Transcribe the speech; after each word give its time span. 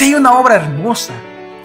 Hay 0.00 0.14
una 0.14 0.38
obra 0.38 0.54
hermosa 0.54 1.12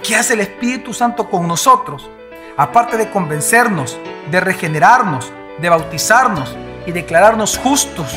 que 0.04 0.14
hace 0.14 0.34
el 0.34 0.42
Espíritu 0.42 0.94
Santo 0.94 1.30
con 1.30 1.48
nosotros, 1.48 2.10
aparte 2.58 2.98
de 2.98 3.10
convencernos, 3.10 3.98
de 4.30 4.42
regenerarnos, 4.42 5.32
de 5.62 5.70
bautizarnos 5.70 6.54
y 6.86 6.92
declararnos 6.92 7.58
justos, 7.58 8.14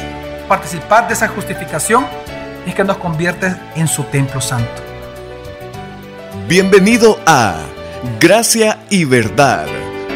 participar 0.49 1.07
de 1.07 1.15
esa 1.15 1.29
justificación, 1.29 2.04
es 2.67 2.75
que 2.75 2.83
nos 2.83 2.96
convierte 2.96 3.54
en 3.77 3.87
su 3.87 4.03
templo 4.04 4.41
santo. 4.41 4.83
Bienvenido 6.48 7.21
a 7.25 7.61
Gracia 8.19 8.80
y 8.91 9.05
Verdad, 9.05 9.66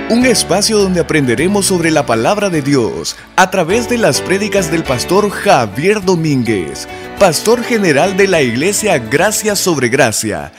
un 0.09 0.25
espacio 0.25 0.79
donde 0.79 1.01
aprenderemos 1.01 1.67
sobre 1.67 1.91
la 1.91 2.07
palabra 2.07 2.49
de 2.49 2.63
Dios 2.63 3.17
a 3.35 3.51
través 3.51 3.89
de 3.89 3.99
las 3.99 4.21
prédicas 4.21 4.71
del 4.71 4.85
pastor 4.85 5.31
Javier 5.31 6.01
Domínguez, 6.01 6.87
pastor 7.19 7.65
general 7.65 8.17
de 8.17 8.29
la 8.29 8.41
iglesia 8.41 8.99
Gracia 8.99 9.57
sobre 9.57 9.89
Gracia. 9.89 10.53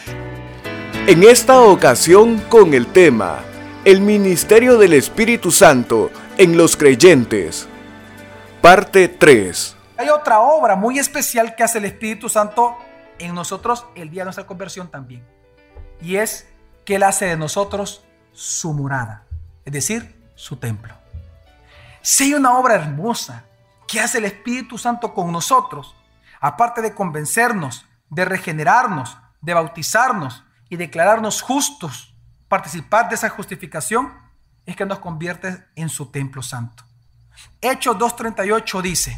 En 1.08 1.24
esta 1.24 1.62
ocasión 1.62 2.40
con 2.50 2.74
el 2.74 2.88
tema, 2.88 3.40
el 3.86 4.02
ministerio 4.02 4.78
del 4.78 4.92
Espíritu 4.92 5.50
Santo 5.50 6.12
en 6.38 6.58
los 6.58 6.76
creyentes. 6.76 7.70
Parte 8.62 9.08
3. 9.08 9.78
Hay 9.96 10.10
otra 10.10 10.42
obra 10.42 10.76
muy 10.76 11.00
especial 11.00 11.56
que 11.56 11.64
hace 11.64 11.78
el 11.78 11.86
Espíritu 11.86 12.28
Santo 12.28 12.76
en 13.18 13.34
nosotros 13.34 13.86
el 13.96 14.10
día 14.10 14.24
de 14.24 14.26
nuestra 14.26 14.46
conversión 14.46 14.92
también. 14.92 15.26
Y 16.02 16.18
es 16.18 16.50
que 16.84 16.96
Él 16.96 17.04
hace 17.04 17.28
de 17.28 17.38
nosotros 17.38 18.04
su 18.34 18.74
morada, 18.74 19.27
es 19.68 19.74
decir, 19.74 20.16
su 20.34 20.56
templo. 20.56 20.94
Si 22.02 22.24
hay 22.24 22.36
una 22.36 22.58
obra 22.58 22.76
hermosa 22.76 23.44
que 23.86 24.00
hace 24.00 24.20
el 24.20 24.24
Espíritu 24.24 24.78
Santo 24.78 25.14
con 25.14 25.30
nosotros, 25.30 25.94
aparte 26.40 26.82
de 26.82 26.96
convencernos, 26.96 27.84
de 28.10 28.24
regenerarnos, 28.24 29.18
de 29.42 29.54
bautizarnos 29.54 30.46
y 30.70 30.78
declararnos 30.78 31.42
justos, 31.42 32.16
participar 32.48 33.10
de 33.10 33.16
esa 33.16 33.28
justificación, 33.28 34.14
es 34.66 34.78
que 34.78 34.86
nos 34.86 35.00
convierte 35.00 35.66
en 35.76 35.90
su 35.90 36.06
templo 36.12 36.42
santo. 36.42 36.86
Hechos 37.60 37.98
2.38 37.98 38.82
dice, 38.82 39.18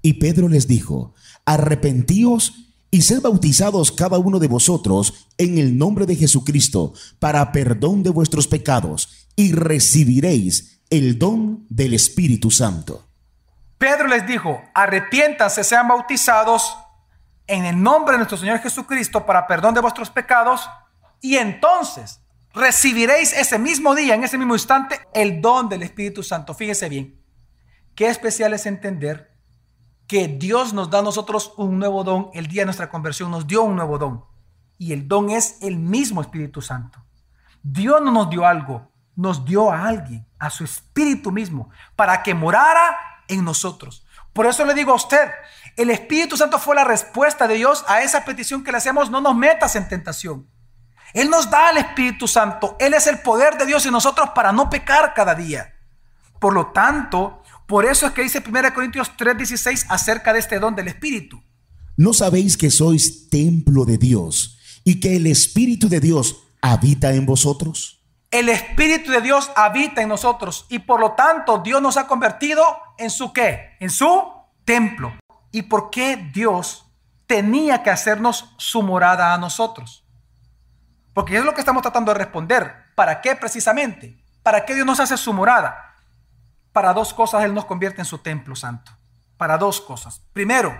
Y 0.00 0.12
Pedro 0.12 0.48
les 0.48 0.68
dijo, 0.68 1.12
arrepentíos 1.44 2.54
y 2.92 3.02
sed 3.02 3.20
bautizados 3.20 3.90
cada 3.90 4.16
uno 4.18 4.38
de 4.38 4.46
vosotros 4.46 5.26
en 5.38 5.58
el 5.58 5.76
nombre 5.76 6.06
de 6.06 6.14
Jesucristo 6.14 6.92
para 7.18 7.50
perdón 7.50 8.04
de 8.04 8.10
vuestros 8.10 8.46
pecados 8.46 9.15
y 9.36 9.52
recibiréis 9.52 10.80
el 10.90 11.18
don 11.18 11.66
del 11.68 11.94
Espíritu 11.94 12.50
Santo. 12.50 13.06
Pedro 13.78 14.08
les 14.08 14.26
dijo, 14.26 14.62
arrepiéntanse, 14.74 15.62
sean 15.62 15.88
bautizados 15.88 16.76
en 17.46 17.64
el 17.64 17.80
nombre 17.80 18.12
de 18.12 18.18
nuestro 18.18 18.38
Señor 18.38 18.58
Jesucristo 18.60 19.26
para 19.26 19.46
perdón 19.46 19.74
de 19.74 19.80
vuestros 19.80 20.10
pecados 20.10 20.68
y 21.20 21.36
entonces 21.36 22.20
recibiréis 22.54 23.32
ese 23.34 23.58
mismo 23.58 23.94
día, 23.94 24.14
en 24.14 24.24
ese 24.24 24.38
mismo 24.38 24.54
instante, 24.54 24.98
el 25.12 25.42
don 25.42 25.68
del 25.68 25.82
Espíritu 25.82 26.22
Santo. 26.22 26.54
Fíjese 26.54 26.88
bien, 26.88 27.20
qué 27.94 28.08
especial 28.08 28.54
es 28.54 28.64
entender 28.64 29.36
que 30.06 30.28
Dios 30.28 30.72
nos 30.72 30.88
da 30.90 31.00
a 31.00 31.02
nosotros 31.02 31.52
un 31.58 31.78
nuevo 31.78 32.02
don, 32.04 32.30
el 32.32 32.46
día 32.46 32.62
de 32.62 32.66
nuestra 32.66 32.88
conversión 32.88 33.30
nos 33.30 33.46
dio 33.46 33.62
un 33.62 33.76
nuevo 33.76 33.98
don 33.98 34.24
y 34.78 34.92
el 34.92 35.08
don 35.08 35.30
es 35.30 35.58
el 35.60 35.76
mismo 35.76 36.20
Espíritu 36.20 36.62
Santo. 36.62 37.04
Dios 37.62 38.00
no 38.00 38.12
nos 38.12 38.30
dio 38.30 38.46
algo, 38.46 38.90
nos 39.16 39.44
dio 39.44 39.72
a 39.72 39.88
alguien, 39.88 40.26
a 40.38 40.50
su 40.50 40.64
Espíritu 40.64 41.32
mismo, 41.32 41.70
para 41.96 42.22
que 42.22 42.34
morara 42.34 42.96
en 43.28 43.44
nosotros. 43.44 44.06
Por 44.32 44.46
eso 44.46 44.64
le 44.64 44.74
digo 44.74 44.92
a 44.92 44.96
usted, 44.96 45.30
el 45.76 45.90
Espíritu 45.90 46.36
Santo 46.36 46.58
fue 46.58 46.76
la 46.76 46.84
respuesta 46.84 47.48
de 47.48 47.54
Dios 47.54 47.84
a 47.88 48.02
esa 48.02 48.24
petición 48.24 48.62
que 48.62 48.70
le 48.70 48.78
hacemos, 48.78 49.10
no 49.10 49.20
nos 49.20 49.34
metas 49.34 49.74
en 49.76 49.88
tentación. 49.88 50.46
Él 51.14 51.30
nos 51.30 51.50
da 51.50 51.70
el 51.70 51.78
Espíritu 51.78 52.28
Santo, 52.28 52.76
Él 52.78 52.92
es 52.92 53.06
el 53.06 53.20
poder 53.20 53.56
de 53.56 53.64
Dios 53.64 53.86
en 53.86 53.92
nosotros 53.92 54.30
para 54.34 54.52
no 54.52 54.68
pecar 54.68 55.14
cada 55.14 55.34
día. 55.34 55.74
Por 56.38 56.52
lo 56.52 56.66
tanto, 56.66 57.42
por 57.66 57.86
eso 57.86 58.06
es 58.06 58.12
que 58.12 58.22
dice 58.22 58.42
1 58.46 58.74
Corintios 58.74 59.10
3:16 59.16 59.86
acerca 59.88 60.32
de 60.32 60.40
este 60.40 60.58
don 60.58 60.74
del 60.74 60.88
Espíritu. 60.88 61.42
¿No 61.96 62.12
sabéis 62.12 62.58
que 62.58 62.70
sois 62.70 63.30
templo 63.30 63.86
de 63.86 63.96
Dios 63.96 64.58
y 64.84 65.00
que 65.00 65.16
el 65.16 65.26
Espíritu 65.26 65.88
de 65.88 66.00
Dios 66.00 66.36
habita 66.60 67.14
en 67.14 67.24
vosotros? 67.24 67.95
El 68.30 68.48
Espíritu 68.48 69.12
de 69.12 69.20
Dios 69.20 69.50
habita 69.54 70.02
en 70.02 70.08
nosotros 70.08 70.66
y 70.68 70.80
por 70.80 71.00
lo 71.00 71.12
tanto 71.12 71.58
Dios 71.58 71.80
nos 71.80 71.96
ha 71.96 72.06
convertido 72.06 72.64
en 72.98 73.10
su 73.10 73.32
qué? 73.32 73.76
En 73.80 73.90
su 73.90 74.32
templo. 74.64 75.14
¿Y 75.52 75.62
por 75.62 75.90
qué 75.90 76.16
Dios 76.34 76.90
tenía 77.26 77.82
que 77.82 77.90
hacernos 77.90 78.54
su 78.58 78.82
morada 78.82 79.32
a 79.32 79.38
nosotros? 79.38 80.04
Porque 81.14 81.38
es 81.38 81.44
lo 81.44 81.54
que 81.54 81.60
estamos 81.60 81.82
tratando 81.82 82.12
de 82.12 82.18
responder. 82.18 82.74
¿Para 82.94 83.20
qué 83.20 83.36
precisamente? 83.36 84.22
¿Para 84.42 84.64
qué 84.64 84.74
Dios 84.74 84.86
nos 84.86 85.00
hace 85.00 85.16
su 85.16 85.32
morada? 85.32 85.94
Para 86.72 86.92
dos 86.92 87.14
cosas 87.14 87.44
Él 87.44 87.54
nos 87.54 87.64
convierte 87.64 88.02
en 88.02 88.04
su 88.04 88.18
templo 88.18 88.54
santo. 88.54 88.92
Para 89.38 89.56
dos 89.56 89.80
cosas. 89.80 90.20
Primero, 90.32 90.76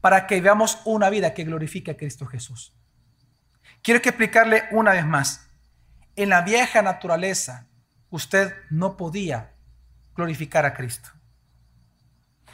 para 0.00 0.26
que 0.26 0.40
veamos 0.40 0.80
una 0.84 1.10
vida 1.10 1.34
que 1.34 1.44
glorifique 1.44 1.90
a 1.90 1.96
Cristo 1.96 2.26
Jesús. 2.26 2.72
Quiero 3.82 4.00
que 4.00 4.10
explicarle 4.10 4.64
una 4.70 4.92
vez 4.92 5.04
más. 5.04 5.49
En 6.20 6.28
la 6.28 6.42
vieja 6.42 6.82
naturaleza, 6.82 7.66
usted 8.10 8.52
no 8.68 8.98
podía 8.98 9.54
glorificar 10.14 10.66
a 10.66 10.74
Cristo. 10.74 11.08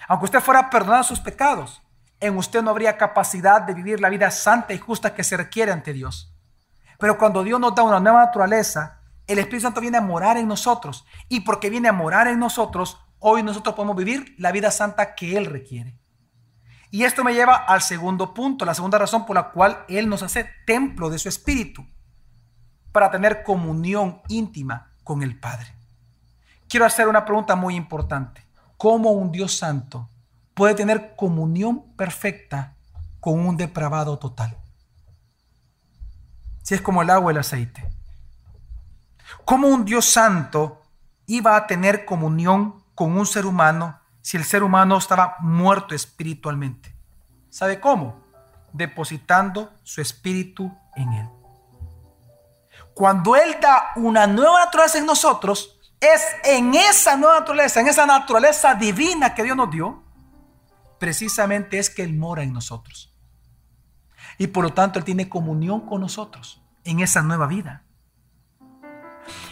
Aunque 0.07 0.27
usted 0.27 0.41
fuera 0.41 0.71
perdonado 0.71 1.03
sus 1.03 1.19
pecados, 1.19 1.83
en 2.21 2.37
usted 2.37 2.63
no 2.63 2.71
habría 2.71 2.97
capacidad 2.97 3.63
de 3.63 3.75
vivir 3.75 4.01
la 4.01 4.09
vida 4.09 4.31
santa 4.31 4.73
y 4.73 4.79
justa 4.79 5.17
que 5.17 5.25
se 5.25 5.37
requiere 5.37 5.73
ante 5.73 5.93
Dios. 5.93 6.33
Pero 7.01 7.19
cuando 7.19 7.43
Dios 7.43 7.59
nos 7.59 7.75
da 7.75 7.83
una 7.83 7.99
nueva 7.99 8.27
naturaleza, 8.27 9.01
el 9.27 9.41
Espíritu 9.41 9.63
Santo 9.63 9.81
viene 9.81 9.99
a 9.99 10.01
morar 10.01 10.37
en 10.37 10.47
nosotros. 10.47 11.05
Y 11.29 11.41
porque 11.41 11.69
viene 11.69 11.89
a 11.89 11.93
morar 11.93 12.29
en 12.29 12.39
nosotros, 12.39 13.01
hoy 13.19 13.43
nosotros 13.43 13.75
podemos 13.75 13.97
vivir 13.97 14.37
la 14.39 14.53
vida 14.53 14.71
santa 14.71 15.17
que 15.17 15.37
Él 15.37 15.45
requiere. 15.45 15.99
Y 16.93 17.03
esto 17.03 17.25
me 17.25 17.35
lleva 17.35 17.57
al 17.57 17.83
segundo 17.83 18.33
punto, 18.33 18.65
la 18.65 18.75
segunda 18.75 18.99
razón 18.99 19.27
por 19.27 19.35
la 19.35 19.51
cual 19.51 19.85
Él 19.89 20.09
nos 20.09 20.23
hace 20.23 20.49
templo 20.69 21.11
de 21.11 21.19
su 21.19 21.29
Espíritu, 21.29 21.85
para 22.97 23.11
tener 23.11 23.43
comunión 23.43 24.23
íntima 24.27 24.91
con 25.05 25.23
el 25.23 25.39
Padre. 25.39 25.67
Quiero 26.67 26.87
hacer 26.87 27.09
una 27.09 27.27
pregunta 27.27 27.55
muy 27.55 27.75
importante. 27.75 28.43
¿Cómo 28.79 29.11
un 29.11 29.31
Dios 29.31 29.59
santo 29.59 30.09
puede 30.55 30.75
tener 30.75 31.15
comunión 31.15 31.95
perfecta 31.95 32.75
con 33.21 33.39
un 33.39 33.59
depravado 33.59 34.19
total? 34.19 34.57
Si 36.63 36.73
es 36.73 36.81
como 36.81 37.03
el 37.03 37.11
agua 37.11 37.33
y 37.33 37.35
el 37.35 37.41
aceite. 37.41 37.87
¿Cómo 39.45 39.69
un 39.69 39.85
Dios 39.85 40.07
santo 40.07 40.81
iba 41.27 41.55
a 41.55 41.67
tener 41.67 42.07
comunión 42.07 42.83
con 42.95 43.15
un 43.19 43.27
ser 43.27 43.45
humano 43.45 44.01
si 44.23 44.39
el 44.39 44.45
ser 44.45 44.63
humano 44.63 44.97
estaba 44.97 45.37
muerto 45.41 45.95
espiritualmente? 45.95 46.97
¿Sabe 47.51 47.79
cómo? 47.79 48.25
Depositando 48.73 49.71
su 49.83 50.01
espíritu 50.01 50.75
en 50.95 51.13
él. 51.13 51.36
Cuando 52.97 53.37
Él 53.37 53.59
da 53.61 53.91
una 53.97 54.27
nueva 54.27 54.65
naturaleza 54.65 54.97
en 54.97 55.05
nosotros, 55.05 55.79
es 56.01 56.23
en 56.45 56.75
esa 56.75 57.15
nueva 57.15 57.41
naturaleza, 57.41 57.79
en 57.83 57.89
esa 57.89 58.07
naturaleza 58.07 58.75
divina 58.75 59.35
que 59.35 59.43
Dios 59.43 59.55
nos 59.55 59.71
dio, 59.71 60.03
precisamente 60.99 61.79
es 61.79 61.91
que 61.91 62.03
Él 62.03 62.15
mora 62.15 62.43
en 62.43 62.55
nosotros. 62.55 63.15
Y 64.39 64.47
por 64.47 64.65
lo 64.65 64.73
tanto 64.73 64.99
Él 64.99 65.05
tiene 65.05 65.29
comunión 65.29 65.83
con 65.83 66.01
nosotros 66.01 66.63
en 66.85 67.01
esa 67.01 67.21
nueva 67.21 67.47
vida. 67.47 67.85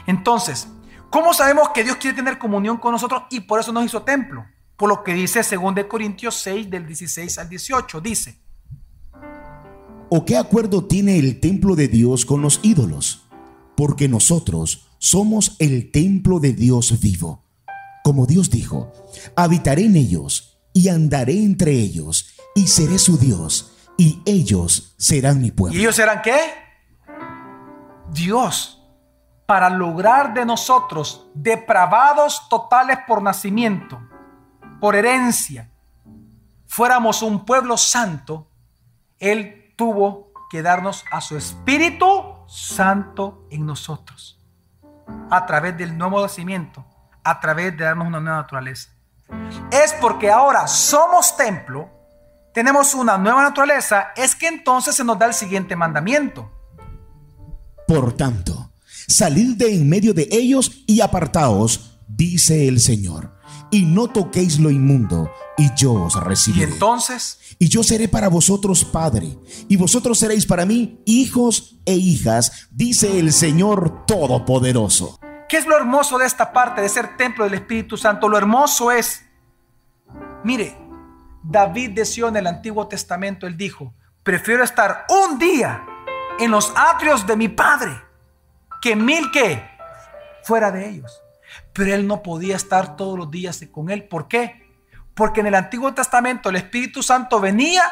Entonces, 0.06 0.66
¿cómo 1.10 1.34
sabemos 1.34 1.68
que 1.74 1.84
Dios 1.84 1.96
quiere 1.96 2.16
tener 2.16 2.38
comunión 2.38 2.78
con 2.78 2.92
nosotros 2.92 3.24
y 3.28 3.40
por 3.40 3.60
eso 3.60 3.72
nos 3.72 3.84
hizo 3.84 4.04
templo? 4.04 4.46
Por 4.74 4.88
lo 4.88 5.04
que 5.04 5.12
dice 5.12 5.42
2 5.42 5.84
Corintios 5.86 6.36
6 6.36 6.70
del 6.70 6.86
16 6.86 7.36
al 7.36 7.50
18, 7.50 8.00
dice. 8.00 8.38
¿O 10.08 10.24
qué 10.24 10.38
acuerdo 10.38 10.86
tiene 10.86 11.18
el 11.18 11.40
templo 11.40 11.76
de 11.76 11.88
Dios 11.88 12.24
con 12.24 12.40
los 12.40 12.60
ídolos? 12.62 13.23
Porque 13.76 14.08
nosotros 14.08 14.88
somos 14.98 15.56
el 15.58 15.90
templo 15.90 16.40
de 16.40 16.52
Dios 16.52 17.00
vivo. 17.00 17.44
Como 18.02 18.26
Dios 18.26 18.50
dijo, 18.50 18.92
habitaré 19.36 19.84
en 19.84 19.96
ellos 19.96 20.58
y 20.72 20.88
andaré 20.88 21.42
entre 21.42 21.72
ellos 21.72 22.34
y 22.54 22.66
seré 22.66 22.98
su 22.98 23.18
Dios 23.18 23.72
y 23.96 24.20
ellos 24.26 24.94
serán 24.98 25.40
mi 25.40 25.50
pueblo. 25.50 25.76
¿Y 25.78 25.82
ellos 25.82 25.96
serán 25.96 26.20
qué? 26.22 26.38
Dios 28.12 28.80
para 29.46 29.68
lograr 29.68 30.32
de 30.32 30.44
nosotros, 30.44 31.26
depravados 31.34 32.48
totales 32.48 32.98
por 33.06 33.22
nacimiento, 33.22 34.00
por 34.80 34.96
herencia, 34.96 35.70
fuéramos 36.66 37.22
un 37.22 37.44
pueblo 37.44 37.76
santo, 37.76 38.48
Él 39.18 39.74
tuvo 39.76 40.32
que 40.50 40.62
darnos 40.62 41.04
a 41.10 41.20
su 41.20 41.36
Espíritu 41.36 42.33
Santo 42.54 43.46
en 43.50 43.66
nosotros, 43.66 44.38
a 45.30 45.44
través 45.46 45.76
del 45.76 45.96
nuevo 45.98 46.22
nacimiento, 46.22 46.84
a 47.22 47.40
través 47.40 47.76
de 47.76 47.84
darnos 47.84 48.06
una 48.06 48.20
nueva 48.20 48.42
naturaleza. 48.42 48.90
Es 49.70 49.92
porque 50.00 50.30
ahora 50.30 50.66
somos 50.66 51.36
templo 51.36 51.94
tenemos 52.54 52.94
una 52.94 53.18
nueva 53.18 53.42
naturaleza, 53.42 54.12
es 54.16 54.36
que 54.36 54.46
entonces 54.46 54.94
se 54.94 55.02
nos 55.02 55.18
da 55.18 55.26
el 55.26 55.34
siguiente 55.34 55.74
mandamiento. 55.74 56.48
Por 57.88 58.12
tanto, 58.12 58.70
salid 59.08 59.56
de 59.56 59.74
en 59.74 59.88
medio 59.88 60.14
de 60.14 60.28
ellos 60.30 60.84
y 60.86 61.00
apartaos, 61.00 61.98
dice 62.06 62.68
el 62.68 62.78
Señor, 62.78 63.36
y 63.72 63.84
no 63.84 64.06
toquéis 64.06 64.60
lo 64.60 64.70
inmundo, 64.70 65.32
y 65.56 65.70
yo 65.74 65.92
os 65.92 66.22
recibiré. 66.22 66.68
Y 66.68 66.72
entonces, 66.72 67.38
Y 67.58 67.68
yo 67.68 67.82
seré 67.82 68.08
para 68.08 68.28
vosotros 68.28 68.84
padre, 68.84 69.38
y 69.68 69.76
vosotros 69.76 70.18
seréis 70.18 70.46
para 70.46 70.66
mí 70.66 71.00
hijos 71.06 71.76
e 71.84 71.94
hijas, 71.94 72.68
dice 72.70 73.18
el 73.18 73.32
Señor 73.32 74.04
Todopoderoso. 74.06 75.18
¿qué 75.54 75.58
es 75.58 75.66
lo 75.66 75.76
hermoso 75.76 76.18
de 76.18 76.26
esta 76.26 76.52
parte 76.52 76.80
de 76.80 76.88
ser 76.88 77.16
templo 77.16 77.44
del 77.44 77.54
Espíritu 77.54 77.96
Santo? 77.96 78.28
Lo 78.28 78.36
hermoso 78.36 78.90
es, 78.90 79.24
mire, 80.42 80.76
David 81.44 81.90
decía 81.90 82.26
en 82.26 82.36
el 82.36 82.48
Antiguo 82.48 82.88
Testamento, 82.88 83.46
él 83.46 83.56
dijo, 83.56 83.94
prefiero 84.24 84.64
estar 84.64 85.06
un 85.08 85.38
día 85.38 85.86
en 86.40 86.50
los 86.50 86.72
atrios 86.74 87.24
de 87.24 87.36
mi 87.36 87.48
Padre 87.48 87.92
que 88.82 88.96
mil 88.96 89.30
que 89.30 89.62
fuera 90.42 90.72
de 90.72 90.88
ellos. 90.88 91.22
Pero 91.72 91.94
él 91.94 92.08
no 92.08 92.20
podía 92.20 92.56
estar 92.56 92.96
todos 92.96 93.16
los 93.16 93.30
días 93.30 93.64
con 93.70 93.90
él. 93.90 94.08
¿Por 94.08 94.26
qué? 94.26 94.63
Porque 95.14 95.40
en 95.40 95.46
el 95.46 95.54
Antiguo 95.54 95.92
Testamento 95.94 96.48
el 96.48 96.56
Espíritu 96.56 97.02
Santo 97.02 97.40
venía 97.40 97.84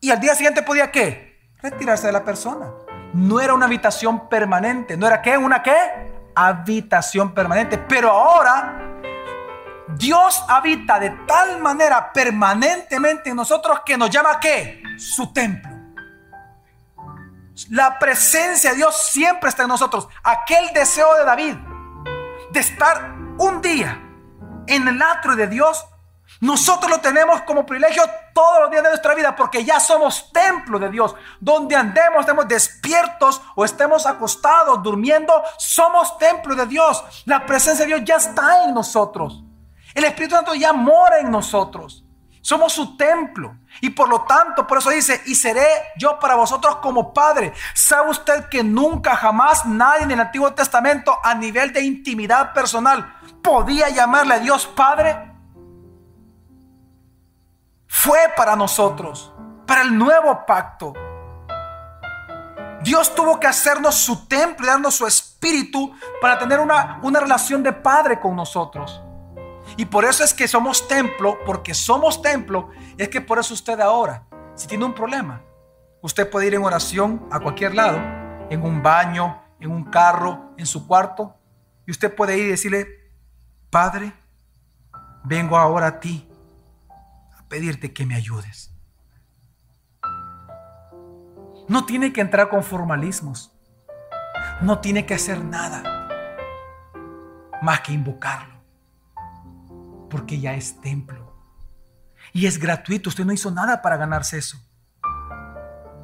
y 0.00 0.10
al 0.10 0.20
día 0.20 0.34
siguiente 0.34 0.62
podía 0.62 0.90
qué? 0.90 1.50
Retirarse 1.60 2.06
de 2.06 2.12
la 2.12 2.24
persona. 2.24 2.70
No 3.12 3.40
era 3.40 3.54
una 3.54 3.66
habitación 3.66 4.28
permanente. 4.28 4.96
¿No 4.96 5.06
era 5.06 5.20
qué? 5.20 5.36
¿Una 5.36 5.62
qué? 5.62 5.76
Habitación 6.34 7.34
permanente. 7.34 7.78
Pero 7.78 8.10
ahora 8.10 9.00
Dios 9.96 10.44
habita 10.48 10.98
de 10.98 11.10
tal 11.26 11.60
manera 11.60 12.12
permanentemente 12.12 13.30
en 13.30 13.36
nosotros 13.36 13.80
que 13.84 13.96
nos 13.96 14.10
llama 14.10 14.40
qué? 14.40 14.82
Su 14.98 15.32
templo. 15.32 15.70
La 17.70 17.98
presencia 17.98 18.70
de 18.70 18.76
Dios 18.76 19.10
siempre 19.10 19.50
está 19.50 19.62
en 19.62 19.68
nosotros. 19.68 20.08
Aquel 20.22 20.72
deseo 20.72 21.14
de 21.16 21.24
David 21.24 21.56
de 22.50 22.60
estar 22.60 23.14
un 23.38 23.60
día 23.60 24.00
en 24.66 24.88
el 24.88 25.00
atrio 25.00 25.36
de 25.36 25.46
Dios, 25.46 25.84
nosotros 26.42 26.90
lo 26.90 26.98
tenemos 26.98 27.42
como 27.42 27.64
privilegio 27.64 28.02
todos 28.34 28.62
los 28.62 28.70
días 28.72 28.82
de 28.82 28.88
nuestra 28.88 29.14
vida 29.14 29.36
porque 29.36 29.64
ya 29.64 29.78
somos 29.78 30.32
templo 30.32 30.80
de 30.80 30.90
Dios. 30.90 31.14
Donde 31.38 31.76
andemos, 31.76 32.18
estemos 32.18 32.48
despiertos 32.48 33.40
o 33.54 33.64
estemos 33.64 34.06
acostados, 34.06 34.82
durmiendo, 34.82 35.32
somos 35.56 36.18
templo 36.18 36.56
de 36.56 36.66
Dios. 36.66 37.22
La 37.26 37.46
presencia 37.46 37.84
de 37.84 37.94
Dios 37.94 38.00
ya 38.04 38.16
está 38.16 38.64
en 38.64 38.74
nosotros. 38.74 39.44
El 39.94 40.02
Espíritu 40.02 40.34
Santo 40.34 40.52
ya 40.56 40.72
mora 40.72 41.20
en 41.20 41.30
nosotros. 41.30 42.04
Somos 42.40 42.72
su 42.72 42.96
templo. 42.96 43.54
Y 43.80 43.90
por 43.90 44.08
lo 44.08 44.22
tanto, 44.22 44.66
por 44.66 44.78
eso 44.78 44.90
dice, 44.90 45.22
y 45.26 45.36
seré 45.36 45.64
yo 45.96 46.18
para 46.18 46.34
vosotros 46.34 46.78
como 46.78 47.14
padre. 47.14 47.52
¿Sabe 47.72 48.10
usted 48.10 48.48
que 48.48 48.64
nunca 48.64 49.14
jamás 49.14 49.64
nadie 49.64 50.02
en 50.02 50.10
el 50.10 50.18
Antiguo 50.18 50.52
Testamento 50.52 51.16
a 51.22 51.36
nivel 51.36 51.72
de 51.72 51.82
intimidad 51.82 52.52
personal 52.52 53.14
podía 53.44 53.90
llamarle 53.90 54.34
a 54.34 54.38
Dios 54.40 54.66
padre? 54.66 55.31
Fue 57.94 58.18
para 58.34 58.56
nosotros, 58.56 59.32
para 59.66 59.82
el 59.82 59.96
nuevo 59.96 60.46
pacto. 60.46 60.94
Dios 62.82 63.14
tuvo 63.14 63.38
que 63.38 63.46
hacernos 63.46 63.96
su 63.96 64.26
templo 64.26 64.64
y 64.64 64.70
darnos 64.70 64.94
su 64.94 65.06
espíritu 65.06 65.94
para 66.20 66.38
tener 66.38 66.58
una, 66.58 66.98
una 67.02 67.20
relación 67.20 67.62
de 67.62 67.70
padre 67.70 68.18
con 68.18 68.34
nosotros. 68.34 69.02
Y 69.76 69.84
por 69.84 70.06
eso 70.06 70.24
es 70.24 70.32
que 70.32 70.48
somos 70.48 70.88
templo, 70.88 71.38
porque 71.44 71.74
somos 71.74 72.22
templo, 72.22 72.70
es 72.96 73.10
que 73.10 73.20
por 73.20 73.38
eso 73.38 73.52
usted 73.52 73.78
ahora, 73.78 74.24
si 74.54 74.66
tiene 74.66 74.86
un 74.86 74.94
problema, 74.94 75.42
usted 76.00 76.28
puede 76.28 76.46
ir 76.46 76.54
en 76.54 76.64
oración 76.64 77.28
a 77.30 77.40
cualquier 77.40 77.74
lado, 77.74 77.98
en 78.48 78.62
un 78.62 78.82
baño, 78.82 79.40
en 79.60 79.70
un 79.70 79.84
carro, 79.84 80.54
en 80.56 80.64
su 80.64 80.88
cuarto, 80.88 81.36
y 81.86 81.90
usted 81.90 82.12
puede 82.12 82.38
ir 82.38 82.46
y 82.46 82.50
decirle, 82.52 82.86
Padre, 83.70 84.14
vengo 85.24 85.58
ahora 85.58 85.86
a 85.88 86.00
ti 86.00 86.26
pedirte 87.52 87.92
que 87.92 88.06
me 88.06 88.14
ayudes. 88.14 88.70
No 91.68 91.84
tiene 91.84 92.10
que 92.10 92.22
entrar 92.22 92.48
con 92.48 92.62
formalismos, 92.62 93.52
no 94.62 94.78
tiene 94.78 95.04
que 95.04 95.12
hacer 95.12 95.44
nada 95.44 96.08
más 97.60 97.82
que 97.82 97.92
invocarlo 97.92 98.54
porque 100.08 100.40
ya 100.40 100.54
es 100.54 100.80
templo. 100.80 101.30
Y 102.32 102.46
es 102.46 102.58
gratuito, 102.58 103.10
usted 103.10 103.26
no 103.26 103.34
hizo 103.34 103.50
nada 103.50 103.82
para 103.82 103.98
ganarse 103.98 104.38
eso. 104.38 104.56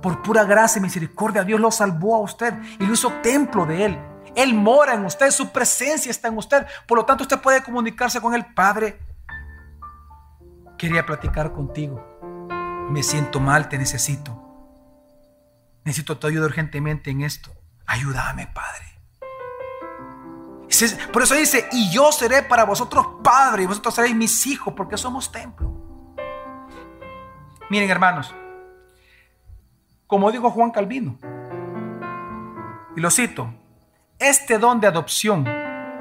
Por 0.03 0.21
pura 0.21 0.45
gracia 0.45 0.81
y 0.81 0.83
misericordia, 0.83 1.45
Dios 1.45 1.61
lo 1.61 1.71
salvó 1.71 2.17
a 2.17 2.19
usted 2.19 2.53
y 2.79 2.85
lo 2.85 2.93
hizo 2.93 3.11
templo 3.23 3.65
de 3.65 3.87
Él. 3.87 3.99
Él 4.37 4.53
mora 4.53 4.93
en 4.93 5.07
usted, 5.07 5.31
su 5.31 5.49
presencia 5.49 6.11
está 6.11 6.29
en 6.29 6.37
usted. 6.37 6.67
Por 6.87 6.99
lo 6.99 7.07
tanto, 7.07 7.23
usted 7.23 7.41
puede 7.41 7.63
comunicarse 7.63 8.21
con 8.21 8.35
el 8.35 8.45
Padre. 8.53 9.08
Quería 10.79 11.05
platicar 11.05 11.53
contigo. 11.53 12.03
Me 12.89 13.03
siento 13.03 13.41
mal, 13.41 13.69
te 13.69 13.77
necesito. 13.77 14.35
Necesito 15.85 16.19
tu 16.19 16.27
ayuda 16.27 16.47
urgentemente 16.47 17.11
en 17.11 17.23
esto. 17.23 17.51
Ayúdame, 17.85 18.47
Padre. 18.47 18.99
Por 21.13 21.23
eso 21.23 21.35
dice, 21.35 21.69
y 21.73 21.91
yo 21.91 22.13
seré 22.13 22.43
para 22.43 22.65
vosotros 22.65 23.07
padre, 23.25 23.65
y 23.65 23.67
vosotros 23.67 23.95
seréis 23.95 24.15
mis 24.15 24.47
hijos, 24.47 24.75
porque 24.77 24.97
somos 24.97 25.33
templo. 25.33 25.73
Miren, 27.71 27.91
hermanos, 27.91 28.35
como 30.07 30.31
dijo 30.31 30.51
Juan 30.51 30.71
Calvino, 30.71 31.19
y 32.97 33.01
lo 33.01 33.11
cito, 33.11 33.53
este 34.19 34.59
don 34.59 34.81
de 34.81 34.87
adopción 34.87 35.47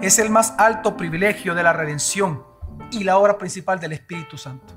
es 0.02 0.20
el 0.20 0.30
más 0.30 0.54
alto 0.58 0.96
privilegio 0.96 1.56
de 1.56 1.64
la 1.64 1.74
redención 1.74 2.44
y 2.92 3.04
la 3.04 3.18
obra 3.18 3.38
principal 3.38 3.80
del 3.80 3.94
Espíritu 3.94 4.38
Santo. 4.38 4.74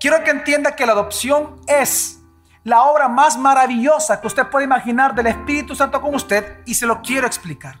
Quiero 0.00 0.22
que 0.24 0.30
entienda 0.30 0.74
que 0.74 0.86
la 0.86 0.92
adopción 0.92 1.60
es 1.66 2.20
la 2.64 2.84
obra 2.84 3.08
más 3.08 3.38
maravillosa 3.38 4.20
que 4.20 4.26
usted 4.26 4.46
puede 4.48 4.64
imaginar 4.64 5.14
del 5.14 5.26
Espíritu 5.26 5.74
Santo 5.74 6.00
con 6.00 6.14
usted 6.14 6.58
y 6.66 6.74
se 6.74 6.86
lo 6.86 7.00
quiero 7.02 7.26
explicar. 7.26 7.80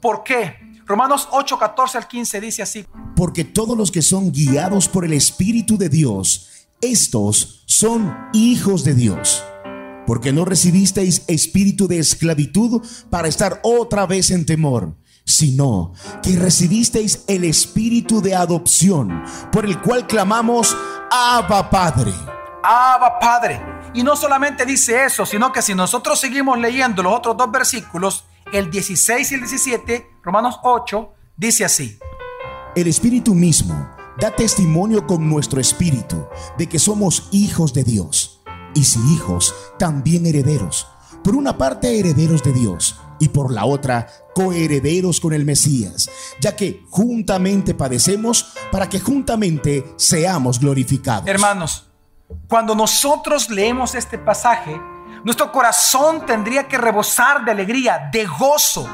¿Por 0.00 0.22
qué? 0.22 0.56
Romanos 0.86 1.28
8, 1.30 1.58
14 1.58 1.98
al 1.98 2.08
15 2.08 2.40
dice 2.40 2.62
así. 2.62 2.86
Porque 3.16 3.44
todos 3.44 3.76
los 3.76 3.90
que 3.90 4.02
son 4.02 4.32
guiados 4.32 4.88
por 4.88 5.04
el 5.04 5.14
Espíritu 5.14 5.78
de 5.78 5.88
Dios, 5.88 6.68
estos 6.80 7.64
son 7.66 8.14
hijos 8.34 8.84
de 8.84 8.94
Dios. 8.94 9.42
Porque 10.06 10.34
no 10.34 10.44
recibisteis 10.44 11.24
espíritu 11.28 11.88
de 11.88 11.98
esclavitud 11.98 12.82
para 13.08 13.28
estar 13.28 13.60
otra 13.62 14.06
vez 14.06 14.30
en 14.30 14.44
temor, 14.44 14.94
sino 15.24 15.92
que 16.22 16.36
recibisteis 16.36 17.24
el 17.26 17.44
espíritu 17.44 18.20
de 18.20 18.34
adopción, 18.34 19.22
por 19.50 19.64
el 19.64 19.80
cual 19.80 20.06
clamamos, 20.06 20.76
Abba 21.10 21.70
Padre. 21.70 22.12
Abba 22.62 23.18
Padre. 23.18 23.60
Y 23.94 24.02
no 24.02 24.16
solamente 24.16 24.66
dice 24.66 25.04
eso, 25.04 25.24
sino 25.24 25.52
que 25.52 25.62
si 25.62 25.74
nosotros 25.74 26.20
seguimos 26.20 26.58
leyendo 26.58 27.02
los 27.02 27.14
otros 27.14 27.36
dos 27.36 27.50
versículos, 27.50 28.24
el 28.52 28.70
16 28.70 29.30
y 29.30 29.34
el 29.34 29.40
17, 29.40 30.06
Romanos 30.22 30.58
8, 30.62 31.12
dice 31.36 31.64
así. 31.64 31.98
El 32.74 32.88
Espíritu 32.88 33.34
mismo 33.34 33.88
da 34.20 34.30
testimonio 34.34 35.06
con 35.06 35.28
nuestro 35.28 35.60
espíritu 35.60 36.26
de 36.58 36.68
que 36.68 36.78
somos 36.78 37.28
hijos 37.32 37.72
de 37.72 37.84
Dios. 37.84 38.42
Y 38.74 38.84
si 38.84 38.98
hijos, 39.12 39.54
también 39.78 40.26
herederos. 40.26 40.88
Por 41.22 41.36
una 41.36 41.56
parte 41.56 41.98
herederos 41.98 42.42
de 42.42 42.52
Dios 42.52 42.96
y 43.20 43.28
por 43.28 43.52
la 43.52 43.64
otra 43.64 44.08
coherederos 44.34 45.20
con 45.20 45.32
el 45.32 45.44
Mesías, 45.44 46.10
ya 46.40 46.54
que 46.54 46.84
juntamente 46.90 47.74
padecemos 47.74 48.54
para 48.70 48.88
que 48.88 49.00
juntamente 49.00 49.94
seamos 49.96 50.60
glorificados. 50.60 51.28
Hermanos, 51.28 51.88
cuando 52.48 52.74
nosotros 52.74 53.48
leemos 53.48 53.94
este 53.94 54.18
pasaje, 54.18 54.80
nuestro 55.24 55.50
corazón 55.52 56.26
tendría 56.26 56.68
que 56.68 56.76
rebosar 56.76 57.44
de 57.44 57.52
alegría, 57.52 58.10
de 58.12 58.26
gozo. 58.26 58.88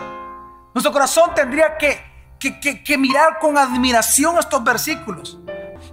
Nuestro 0.75 0.93
corazón 0.93 1.31
tendría 1.35 1.77
que, 1.77 2.01
que, 2.39 2.99
mirar 2.99 3.39
con 3.41 3.59
admiración 3.59 4.39
estos 4.39 4.63
versículos. 4.63 5.41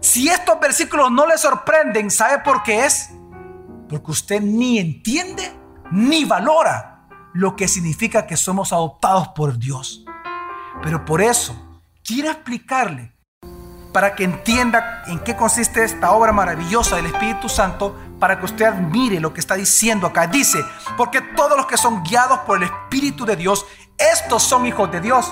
Si 0.02 0.28
estos 0.28 0.60
versículos 0.60 1.10
no 1.12 1.26
le 1.26 1.38
sorprenden, 1.38 2.12
¿sabe 2.12 2.40
por 2.44 2.62
qué 2.62 2.86
es? 2.86 3.10
Porque 3.90 4.12
usted 4.12 4.42
ni 4.42 4.78
entiende 4.78 5.52
ni 5.92 6.26
valora 6.26 6.97
lo 7.38 7.56
que 7.56 7.68
significa 7.68 8.26
que 8.26 8.36
somos 8.36 8.74
adoptados 8.74 9.28
por 9.30 9.60
Dios. 9.60 10.04
Pero 10.82 11.06
por 11.06 11.22
eso 11.22 11.82
quiero 12.04 12.32
explicarle, 12.32 13.14
para 13.94 14.16
que 14.16 14.24
entienda 14.24 15.04
en 15.06 15.20
qué 15.20 15.36
consiste 15.36 15.84
esta 15.84 16.12
obra 16.12 16.32
maravillosa 16.32 16.96
del 16.96 17.06
Espíritu 17.06 17.48
Santo, 17.48 17.96
para 18.20 18.40
que 18.40 18.46
usted 18.46 18.66
admire 18.66 19.20
lo 19.20 19.34
que 19.34 19.40
está 19.40 19.54
diciendo 19.54 20.08
acá. 20.08 20.26
Dice, 20.26 20.64
porque 20.98 21.22
todos 21.22 21.56
los 21.56 21.68
que 21.68 21.78
son 21.78 22.04
guiados 22.04 22.40
por 22.40 22.58
el 22.58 22.64
Espíritu 22.64 23.24
de 23.24 23.36
Dios, 23.36 23.66
estos 23.98 24.42
son 24.42 24.66
hijos 24.66 24.92
de 24.92 25.02
Dios. 25.02 25.32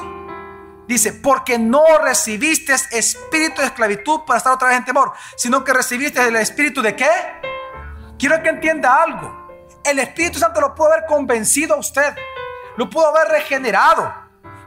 Dice, 0.87 1.11
porque 1.11 1.57
no 1.57 1.83
recibiste 2.03 2.73
espíritu 2.91 3.61
de 3.61 3.67
esclavitud 3.67 4.21
para 4.27 4.37
estar 4.37 4.53
otra 4.53 4.67
vez 4.67 4.77
en 4.77 4.85
temor, 4.85 5.13
sino 5.35 5.63
que 5.63 5.73
recibiste 5.73 6.23
el 6.27 6.35
espíritu 6.35 6.83
de 6.83 6.95
qué? 6.95 7.09
Quiero 8.19 8.41
que 8.43 8.49
entienda 8.49 9.01
algo. 9.01 9.44
El 9.85 9.99
Espíritu 9.99 10.39
Santo 10.39 10.59
lo 10.59 10.73
pudo 10.73 10.91
haber 10.91 11.05
convencido 11.05 11.75
a 11.75 11.77
usted, 11.77 12.15
lo 12.75 12.89
pudo 12.89 13.07
haber 13.07 13.27
regenerado, 13.27 14.11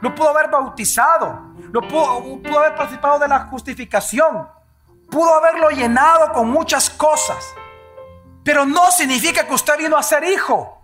lo 0.00 0.14
pudo 0.14 0.28
haber 0.28 0.48
bautizado, 0.48 1.40
lo 1.72 1.82
pudo, 1.82 2.58
haber 2.60 2.76
participado 2.76 3.18
de 3.18 3.26
la 3.26 3.40
justificación, 3.46 4.48
pudo 5.10 5.34
haberlo 5.34 5.70
llenado 5.70 6.32
con 6.32 6.48
muchas 6.48 6.88
cosas, 6.88 7.52
pero 8.44 8.64
no 8.64 8.92
significa 8.92 9.44
que 9.44 9.54
usted 9.54 9.76
vino 9.76 9.96
a 9.96 10.04
ser 10.04 10.22
hijo. 10.22 10.76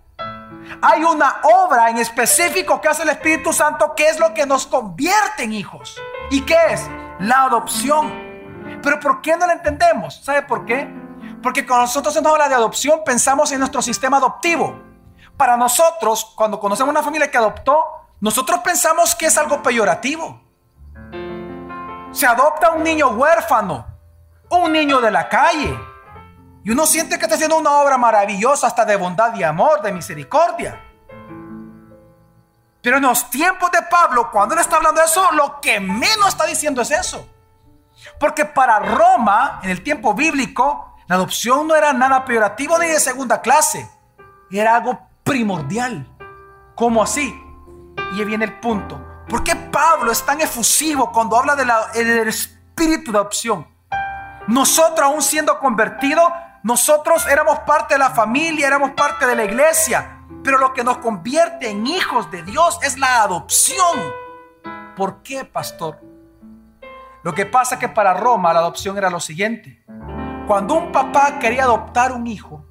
Hay 0.81 1.05
una 1.05 1.39
obra 1.43 1.89
en 1.89 1.97
específico 1.97 2.81
que 2.81 2.89
hace 2.89 3.03
el 3.03 3.09
Espíritu 3.09 3.53
Santo 3.53 3.95
que 3.95 4.09
es 4.09 4.19
lo 4.19 4.33
que 4.33 4.45
nos 4.45 4.67
convierte 4.67 5.43
en 5.43 5.53
hijos. 5.53 5.95
¿Y 6.29 6.41
qué 6.41 6.57
es? 6.71 6.81
La 7.19 7.43
adopción. 7.43 8.11
Pero 8.83 8.99
¿por 8.99 9.21
qué 9.21 9.37
no 9.37 9.47
la 9.47 9.53
entendemos? 9.53 10.21
¿Sabe 10.21 10.41
por 10.41 10.65
qué? 10.65 11.04
Porque 11.45 11.63
cuando 11.63 11.85
nosotros 11.85 12.19
nos 12.23 12.33
habla 12.33 12.49
de 12.49 12.55
adopción 12.55 13.03
pensamos 13.05 13.51
en 13.51 13.59
nuestro 13.59 13.79
sistema 13.79 14.17
adoptivo. 14.17 14.81
Para 15.37 15.55
nosotros, 15.55 16.33
cuando 16.35 16.59
conocemos 16.59 16.89
una 16.89 17.03
familia 17.03 17.29
que 17.29 17.37
adoptó, 17.37 17.85
nosotros 18.19 18.61
pensamos 18.61 19.13
que 19.13 19.27
es 19.27 19.37
algo 19.37 19.61
peyorativo. 19.61 20.41
Se 22.11 22.25
adopta 22.25 22.71
un 22.71 22.81
niño 22.81 23.09
huérfano, 23.09 23.85
un 24.49 24.71
niño 24.71 24.99
de 24.99 25.11
la 25.11 25.29
calle, 25.29 25.79
y 26.63 26.71
uno 26.71 26.87
siente 26.87 27.19
que 27.19 27.25
está 27.25 27.35
haciendo 27.35 27.59
una 27.59 27.73
obra 27.73 27.99
maravillosa 27.99 28.65
hasta 28.65 28.83
de 28.83 28.95
bondad 28.95 29.35
y 29.35 29.43
amor, 29.43 29.83
de 29.83 29.91
misericordia. 29.91 30.81
Pero 32.81 32.97
en 32.97 33.03
los 33.03 33.29
tiempos 33.29 33.69
de 33.69 33.83
Pablo, 33.83 34.31
cuando 34.31 34.55
él 34.55 34.61
está 34.61 34.77
hablando 34.77 34.99
de 34.99 35.05
eso, 35.05 35.31
lo 35.33 35.61
que 35.61 35.79
menos 35.79 36.29
está 36.29 36.47
diciendo 36.47 36.81
es 36.81 36.89
eso. 36.89 37.29
Porque 38.19 38.45
para 38.45 38.79
Roma, 38.79 39.59
en 39.61 39.69
el 39.69 39.83
tiempo 39.83 40.15
bíblico, 40.15 40.94
la 41.07 41.15
adopción 41.15 41.67
no 41.67 41.75
era 41.75 41.93
nada 41.93 42.25
peyorativo 42.25 42.79
ni 42.79 42.87
de 42.87 42.99
segunda 42.99 43.41
clase. 43.41 43.89
Era 44.49 44.75
algo 44.77 44.99
primordial. 45.23 46.07
¿Cómo 46.73 47.03
así? 47.03 47.39
Y 48.13 48.19
ahí 48.19 48.25
viene 48.25 48.45
el 48.45 48.59
punto. 48.59 48.99
¿Por 49.29 49.43
qué 49.43 49.55
Pablo 49.55 50.11
es 50.11 50.23
tan 50.23 50.41
efusivo 50.41 51.11
cuando 51.11 51.37
habla 51.37 51.55
del 51.55 52.27
espíritu 52.27 53.11
de 53.11 53.19
adopción? 53.19 53.67
Nosotros 54.47 55.01
aún 55.01 55.21
siendo 55.21 55.59
convertidos, 55.59 56.27
nosotros 56.63 57.27
éramos 57.27 57.59
parte 57.59 57.95
de 57.95 57.99
la 57.99 58.09
familia, 58.09 58.67
éramos 58.67 58.91
parte 58.91 59.25
de 59.27 59.35
la 59.35 59.45
iglesia, 59.45 60.21
pero 60.43 60.57
lo 60.57 60.73
que 60.73 60.83
nos 60.83 60.97
convierte 60.97 61.69
en 61.69 61.85
hijos 61.85 62.29
de 62.31 62.41
Dios 62.43 62.79
es 62.81 62.97
la 62.97 63.21
adopción. 63.21 63.99
¿Por 64.95 65.21
qué, 65.21 65.45
pastor? 65.45 65.99
Lo 67.23 67.33
que 67.33 67.45
pasa 67.45 67.75
es 67.75 67.81
que 67.81 67.89
para 67.89 68.13
Roma 68.13 68.53
la 68.53 68.59
adopción 68.59 68.97
era 68.97 69.09
lo 69.09 69.19
siguiente. 69.19 69.84
Cuando 70.47 70.75
un 70.75 70.91
papá 70.91 71.39
quería 71.39 71.63
adoptar 71.63 72.11
un 72.11 72.27
hijo, 72.27 72.63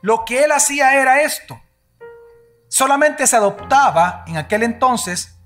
lo 0.00 0.24
que 0.24 0.44
él 0.44 0.52
hacía 0.52 0.94
era 0.94 1.20
esto. 1.20 1.60
Solamente 2.68 3.26
se 3.26 3.36
adoptaba 3.36 4.24
en 4.26 4.38
aquel 4.38 4.62
entonces 4.62 5.38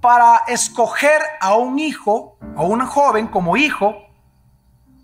para 0.00 0.44
escoger 0.46 1.20
a 1.40 1.54
un 1.56 1.78
hijo, 1.78 2.38
a 2.56 2.62
un 2.62 2.80
joven 2.86 3.26
como 3.26 3.58
hijo, 3.58 3.96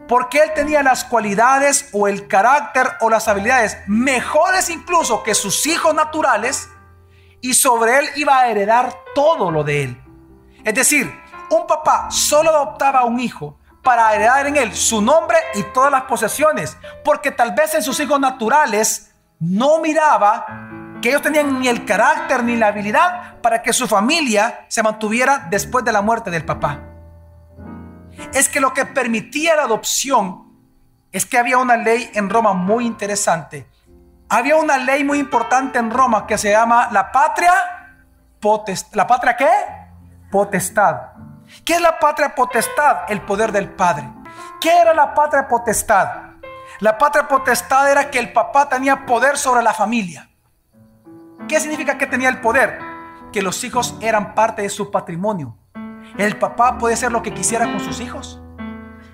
porque 0.08 0.38
él 0.42 0.54
tenía 0.54 0.82
las 0.82 1.04
cualidades 1.04 1.90
o 1.92 2.08
el 2.08 2.26
carácter 2.26 2.88
o 3.02 3.10
las 3.10 3.28
habilidades 3.28 3.76
mejores 3.86 4.70
incluso 4.70 5.22
que 5.22 5.34
sus 5.34 5.66
hijos 5.66 5.94
naturales 5.94 6.70
y 7.42 7.52
sobre 7.52 7.98
él 7.98 8.08
iba 8.16 8.38
a 8.38 8.48
heredar 8.48 8.94
todo 9.14 9.50
lo 9.50 9.64
de 9.64 9.84
él. 9.84 10.02
Es 10.64 10.74
decir, 10.74 11.14
un 11.50 11.66
papá 11.66 12.10
solo 12.10 12.48
adoptaba 12.48 13.00
a 13.00 13.04
un 13.04 13.20
hijo 13.20 13.59
para 13.82 14.14
heredar 14.14 14.46
en 14.46 14.56
él 14.56 14.74
su 14.74 15.00
nombre 15.00 15.36
y 15.54 15.62
todas 15.72 15.90
las 15.90 16.02
posesiones, 16.02 16.76
porque 17.04 17.30
tal 17.30 17.52
vez 17.52 17.74
en 17.74 17.82
sus 17.82 17.98
hijos 18.00 18.20
naturales 18.20 19.12
no 19.38 19.78
miraba 19.80 20.46
que 21.00 21.08
ellos 21.08 21.22
tenían 21.22 21.60
ni 21.60 21.68
el 21.68 21.84
carácter 21.84 22.44
ni 22.44 22.56
la 22.56 22.68
habilidad 22.68 23.40
para 23.40 23.62
que 23.62 23.72
su 23.72 23.88
familia 23.88 24.66
se 24.68 24.82
mantuviera 24.82 25.46
después 25.50 25.84
de 25.84 25.92
la 25.92 26.02
muerte 26.02 26.30
del 26.30 26.44
papá 26.44 26.80
es 28.34 28.48
que 28.48 28.60
lo 28.60 28.72
que 28.72 28.84
permitía 28.84 29.56
la 29.56 29.62
adopción 29.62 30.48
es 31.12 31.26
que 31.26 31.38
había 31.38 31.58
una 31.58 31.76
ley 31.76 32.10
en 32.14 32.30
Roma 32.30 32.52
muy 32.52 32.86
interesante. 32.86 33.66
Había 34.28 34.56
una 34.56 34.78
ley 34.78 35.02
muy 35.02 35.18
importante 35.18 35.78
en 35.78 35.90
Roma 35.90 36.26
que 36.26 36.38
se 36.38 36.50
llama 36.50 36.88
la 36.92 37.10
patria 37.10 37.52
potestad. 38.38 38.94
¿La 38.94 39.06
patria 39.06 39.36
qué? 39.36 39.50
Potestad. 40.30 40.96
¿Qué 41.64 41.74
es 41.74 41.80
la 41.80 41.98
patria 41.98 42.34
potestad? 42.34 43.02
El 43.08 43.22
poder 43.22 43.52
del 43.52 43.70
padre. 43.70 44.08
¿Qué 44.60 44.70
era 44.70 44.94
la 44.94 45.14
patria 45.14 45.48
potestad? 45.48 46.08
La 46.80 46.96
patria 46.96 47.28
potestad 47.28 47.90
era 47.90 48.10
que 48.10 48.18
el 48.18 48.32
papá 48.32 48.68
tenía 48.68 49.04
poder 49.04 49.36
sobre 49.36 49.62
la 49.62 49.74
familia. 49.74 50.30
¿Qué 51.48 51.60
significa 51.60 51.98
que 51.98 52.06
tenía 52.06 52.28
el 52.28 52.40
poder? 52.40 52.78
Que 53.32 53.42
los 53.42 53.64
hijos 53.64 53.96
eran 54.00 54.34
parte 54.34 54.62
de 54.62 54.68
su 54.68 54.90
patrimonio. 54.90 55.56
El 56.16 56.38
papá 56.38 56.78
puede 56.78 56.94
hacer 56.94 57.12
lo 57.12 57.22
que 57.22 57.34
quisiera 57.34 57.66
con 57.66 57.80
sus 57.80 58.00
hijos. 58.00 58.40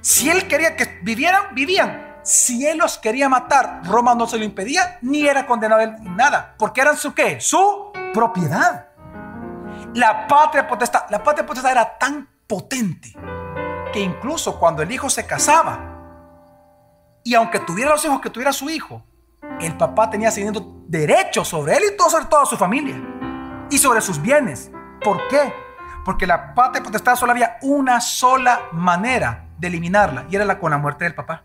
Si 0.01 0.31
él 0.31 0.47
quería 0.47 0.77
que 0.77 1.01
vivieran, 1.03 1.55
vivían. 1.55 2.17
Si 2.23 2.67
él 2.67 2.79
los 2.79 2.99
quería 2.99 3.29
matar, 3.29 3.83
Roma 3.85 4.15
no 4.15 4.27
se 4.27 4.39
lo 4.39 4.45
impedía, 4.45 4.99
ni 5.03 5.27
era 5.27 5.47
condenado 5.47 5.81
en 5.83 6.17
nada, 6.17 6.55
porque 6.59 6.81
eran 6.81 6.97
su 6.97 7.15
qué? 7.15 7.41
Su 7.41 7.93
propiedad. 8.13 8.86
La 9.97 10.27
patria 10.27 10.69
potestad, 10.69 11.09
la 11.09 11.23
patria 11.23 11.47
potestad 11.47 11.73
era 11.73 11.97
tan 11.97 12.29
potente 12.47 13.15
que 13.95 13.99
incluso 13.99 14.59
cuando 14.59 14.83
el 14.83 14.93
hijo 14.93 15.09
se 15.09 15.27
casaba, 15.27 15.79
y 17.25 17.35
aunque 17.35 17.61
tuviera 17.61 17.93
los 17.93 18.05
hijos 18.05 18.21
que 18.21 18.29
tuviera 18.29 18.53
su 18.53 18.69
hijo, 18.69 19.03
el 19.59 19.75
papá 19.79 20.11
tenía 20.11 20.31
siguiendo 20.31 20.83
derechos 20.87 21.49
sobre 21.49 21.79
él 21.79 21.83
y 21.95 22.11
sobre 22.11 22.27
toda 22.27 22.45
su 22.45 22.59
familia 22.59 22.95
y 23.71 23.79
sobre 23.79 24.03
sus 24.03 24.21
bienes. 24.21 24.71
¿Por 25.03 25.27
qué? 25.29 25.55
Porque 26.05 26.27
la 26.27 26.53
patria 26.53 26.83
potestad 26.83 27.17
solo 27.17 27.33
había 27.33 27.57
una 27.63 28.03
sola 28.03 28.69
manera 28.73 29.47
de 29.57 29.69
eliminarla 29.69 30.27
y 30.29 30.37
era 30.37 30.45
la 30.45 30.59
con 30.59 30.73
la 30.73 30.77
muerte 30.77 31.05
del 31.05 31.15
papá. 31.15 31.45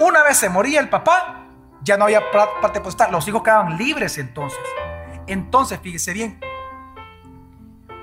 Una 0.00 0.22
vez 0.22 0.38
se 0.38 0.48
moría 0.48 0.80
el 0.80 0.88
papá, 0.88 1.44
ya 1.82 1.98
no 1.98 2.04
había 2.04 2.22
patria 2.32 2.82
potestad. 2.82 3.10
Los 3.10 3.28
hijos 3.28 3.42
quedaban 3.42 3.76
libres 3.76 4.16
entonces. 4.16 4.58
Entonces, 5.26 5.80
fíjese 5.80 6.12
bien, 6.12 6.40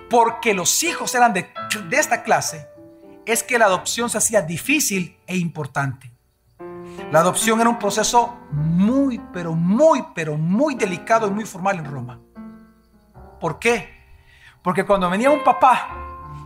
porque 0.10 0.54
los 0.54 0.84
hijos 0.84 1.14
eran 1.16 1.34
de, 1.34 1.50
de 1.90 1.98
esta 1.98 2.24
clase, 2.24 2.68
es 3.26 3.44
que 3.44 3.58
la 3.58 3.66
adopción 3.66 4.10
se 4.10 4.18
hacía 4.18 4.42
difícil 4.42 5.18
e 5.26 5.38
importante. 5.38 6.12
La 7.12 7.20
adopción 7.20 7.62
era 7.62 7.70
un 7.70 7.80
proceso 7.80 8.38
muy, 8.52 9.20
pero 9.32 9.54
muy, 9.54 10.04
pero 10.14 10.38
muy 10.38 10.76
delicado 10.76 11.28
y 11.28 11.32
muy 11.32 11.46
formal 11.46 11.80
en 11.80 11.86
Roma. 11.86 12.20
¿Por 13.40 13.60
qué? 13.60 13.90
Porque 14.62 14.86
cuando 14.86 15.10
venía 15.10 15.30
un 15.30 15.44
papá 15.44 15.90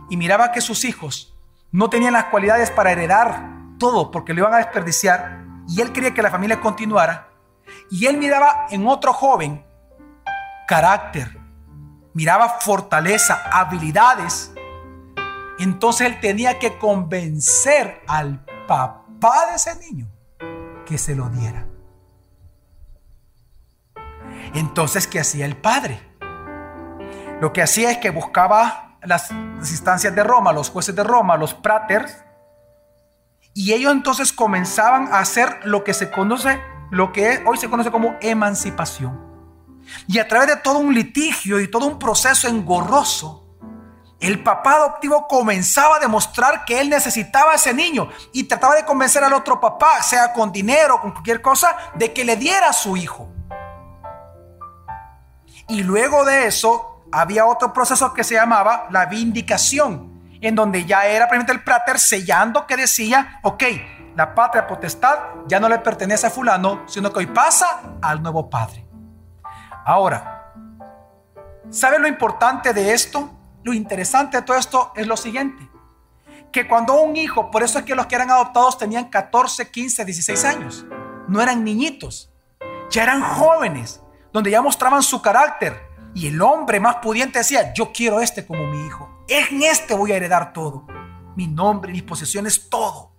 y 0.08 0.16
miraba 0.16 0.52
que 0.52 0.60
sus 0.60 0.84
hijos 0.84 1.34
no 1.70 1.90
tenían 1.90 2.14
las 2.14 2.24
cualidades 2.24 2.70
para 2.70 2.92
heredar 2.92 3.58
todo 3.78 4.10
porque 4.10 4.32
lo 4.34 4.40
iban 4.40 4.54
a 4.54 4.58
desperdiciar 4.58 5.44
y 5.68 5.80
él 5.80 5.92
quería 5.92 6.14
que 6.14 6.22
la 6.22 6.30
familia 6.30 6.60
continuara, 6.60 7.28
y 7.90 8.06
él 8.06 8.16
miraba 8.16 8.66
en 8.70 8.86
otro 8.86 9.12
joven 9.12 9.64
carácter, 10.68 11.34
miraba 12.12 12.60
fortaleza, 12.60 13.42
habilidades, 13.50 14.52
entonces 15.58 16.08
él 16.08 16.20
tenía 16.20 16.58
que 16.58 16.76
convencer 16.76 18.02
al 18.06 18.44
papá 18.66 19.46
de 19.48 19.56
ese 19.56 19.74
niño 19.76 20.06
que 20.84 20.98
se 20.98 21.16
lo 21.16 21.30
diera. 21.30 21.66
Entonces, 24.52 25.06
¿qué 25.06 25.20
hacía 25.20 25.46
el 25.46 25.56
padre? 25.56 26.00
Lo 27.40 27.54
que 27.54 27.62
hacía 27.62 27.90
es 27.90 27.96
que 27.98 28.10
buscaba 28.10 28.98
las, 29.02 29.30
instancias 29.30 30.14
de 30.14 30.22
Roma, 30.22 30.52
los 30.52 30.68
jueces 30.68 30.94
de 30.94 31.02
Roma, 31.02 31.38
los 31.38 31.54
praters, 31.54 32.14
y 33.54 33.72
ellos 33.72 33.92
entonces 33.92 34.32
comenzaban 34.32 35.08
a 35.14 35.20
hacer 35.20 35.60
lo 35.64 35.82
que 35.82 35.94
se 35.94 36.10
conoce, 36.10 36.60
lo 36.90 37.10
que 37.10 37.42
hoy 37.46 37.56
se 37.56 37.70
conoce 37.70 37.90
como 37.90 38.16
emancipación. 38.20 39.27
Y 40.06 40.18
a 40.18 40.28
través 40.28 40.48
de 40.48 40.56
todo 40.56 40.78
un 40.78 40.94
litigio 40.94 41.60
y 41.60 41.68
todo 41.68 41.86
un 41.86 41.98
proceso 41.98 42.48
engorroso, 42.48 43.44
el 44.20 44.42
papá 44.42 44.74
adoptivo 44.74 45.28
comenzaba 45.28 45.96
a 45.96 46.00
demostrar 46.00 46.64
que 46.64 46.80
él 46.80 46.90
necesitaba 46.90 47.52
a 47.52 47.54
ese 47.54 47.72
niño 47.72 48.08
y 48.32 48.44
trataba 48.44 48.74
de 48.74 48.84
convencer 48.84 49.22
al 49.22 49.32
otro 49.32 49.60
papá, 49.60 50.02
sea 50.02 50.32
con 50.32 50.50
dinero 50.50 50.96
o 50.96 51.00
con 51.00 51.12
cualquier 51.12 51.40
cosa, 51.40 51.76
de 51.94 52.12
que 52.12 52.24
le 52.24 52.36
diera 52.36 52.70
a 52.70 52.72
su 52.72 52.96
hijo. 52.96 53.28
Y 55.68 55.82
luego 55.82 56.24
de 56.24 56.46
eso, 56.46 57.04
había 57.12 57.46
otro 57.46 57.72
proceso 57.72 58.12
que 58.12 58.24
se 58.24 58.34
llamaba 58.34 58.86
la 58.90 59.06
vindicación, 59.06 60.20
en 60.40 60.54
donde 60.54 60.84
ya 60.84 61.06
era 61.06 61.28
precisamente 61.28 61.52
el 61.52 61.62
prater 61.62 61.98
sellando 61.98 62.66
que 62.66 62.76
decía, 62.76 63.38
ok, 63.42 63.62
la 64.16 64.34
patria 64.34 64.66
potestad 64.66 65.18
ya 65.46 65.60
no 65.60 65.68
le 65.68 65.78
pertenece 65.78 66.26
a 66.26 66.30
fulano, 66.30 66.82
sino 66.86 67.12
que 67.12 67.20
hoy 67.20 67.26
pasa 67.26 67.82
al 68.02 68.20
nuevo 68.20 68.50
padre. 68.50 68.87
Ahora, 69.88 70.38
¿Sabe 71.70 71.98
lo 71.98 72.08
importante 72.08 72.72
de 72.72 72.92
esto? 72.94 73.30
Lo 73.62 73.74
interesante 73.74 74.38
de 74.38 74.42
todo 74.42 74.56
esto 74.56 74.92
es 74.96 75.06
lo 75.06 75.16
siguiente. 75.16 75.68
Que 76.50 76.66
cuando 76.66 77.00
un 77.02 77.16
hijo, 77.16 77.50
por 77.50 77.62
eso 77.62 77.78
es 77.78 77.84
que 77.84 77.94
los 77.94 78.06
que 78.06 78.14
eran 78.14 78.30
adoptados 78.30 78.78
tenían 78.78 79.10
14, 79.10 79.70
15, 79.70 80.04
16 80.04 80.44
años. 80.44 80.86
No 81.28 81.42
eran 81.42 81.64
niñitos, 81.64 82.32
ya 82.90 83.02
eran 83.02 83.20
jóvenes, 83.20 84.00
donde 84.32 84.50
ya 84.50 84.62
mostraban 84.62 85.02
su 85.02 85.20
carácter. 85.20 85.78
Y 86.14 86.26
el 86.28 86.40
hombre 86.40 86.80
más 86.80 86.96
pudiente 86.96 87.40
decía, 87.40 87.74
yo 87.74 87.92
quiero 87.92 88.20
este 88.20 88.46
como 88.46 88.66
mi 88.66 88.86
hijo. 88.86 89.24
En 89.28 89.62
este 89.62 89.94
voy 89.94 90.12
a 90.12 90.16
heredar 90.16 90.54
todo. 90.54 90.86
Mi 91.36 91.46
nombre, 91.46 91.92
mis 91.92 92.02
posesiones, 92.02 92.70
todo. 92.70 93.12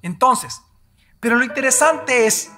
Entonces, 0.00 0.62
pero 1.20 1.36
lo 1.36 1.44
interesante 1.44 2.26
es 2.26 2.50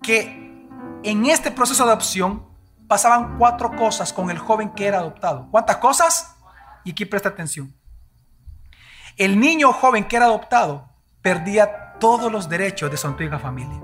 que 0.00 0.68
en 1.02 1.26
este 1.26 1.50
proceso 1.50 1.84
de 1.84 1.90
adopción 1.90 2.53
pasaban 2.88 3.38
cuatro 3.38 3.74
cosas 3.76 4.12
con 4.12 4.30
el 4.30 4.38
joven 4.38 4.70
que 4.70 4.86
era 4.86 4.98
adoptado. 4.98 5.48
¿Cuántas 5.50 5.78
cosas? 5.78 6.36
Y 6.84 6.90
aquí 6.92 7.04
presta 7.04 7.30
atención. 7.30 7.74
El 9.16 9.38
niño 9.38 9.72
joven 9.72 10.04
que 10.04 10.16
era 10.16 10.26
adoptado 10.26 10.88
perdía 11.22 11.94
todos 11.98 12.30
los 12.30 12.48
derechos 12.48 12.90
de 12.90 12.96
su 12.96 13.06
antigua 13.06 13.38
familia. 13.38 13.80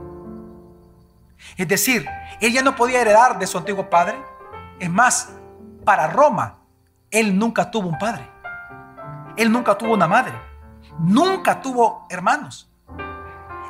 Es 1.56 1.68
decir, 1.68 2.06
él 2.40 2.52
ya 2.52 2.62
no 2.62 2.76
podía 2.76 3.00
heredar 3.00 3.38
de 3.38 3.46
su 3.46 3.56
antiguo 3.56 3.88
padre. 3.88 4.16
Es 4.78 4.90
más, 4.90 5.30
para 5.84 6.08
Roma, 6.08 6.58
él 7.10 7.38
nunca 7.38 7.70
tuvo 7.70 7.88
un 7.88 7.98
padre. 7.98 8.28
Él 9.36 9.50
nunca 9.50 9.78
tuvo 9.78 9.94
una 9.94 10.08
madre. 10.08 10.34
Nunca 10.98 11.60
tuvo 11.60 12.06
hermanos. 12.10 12.70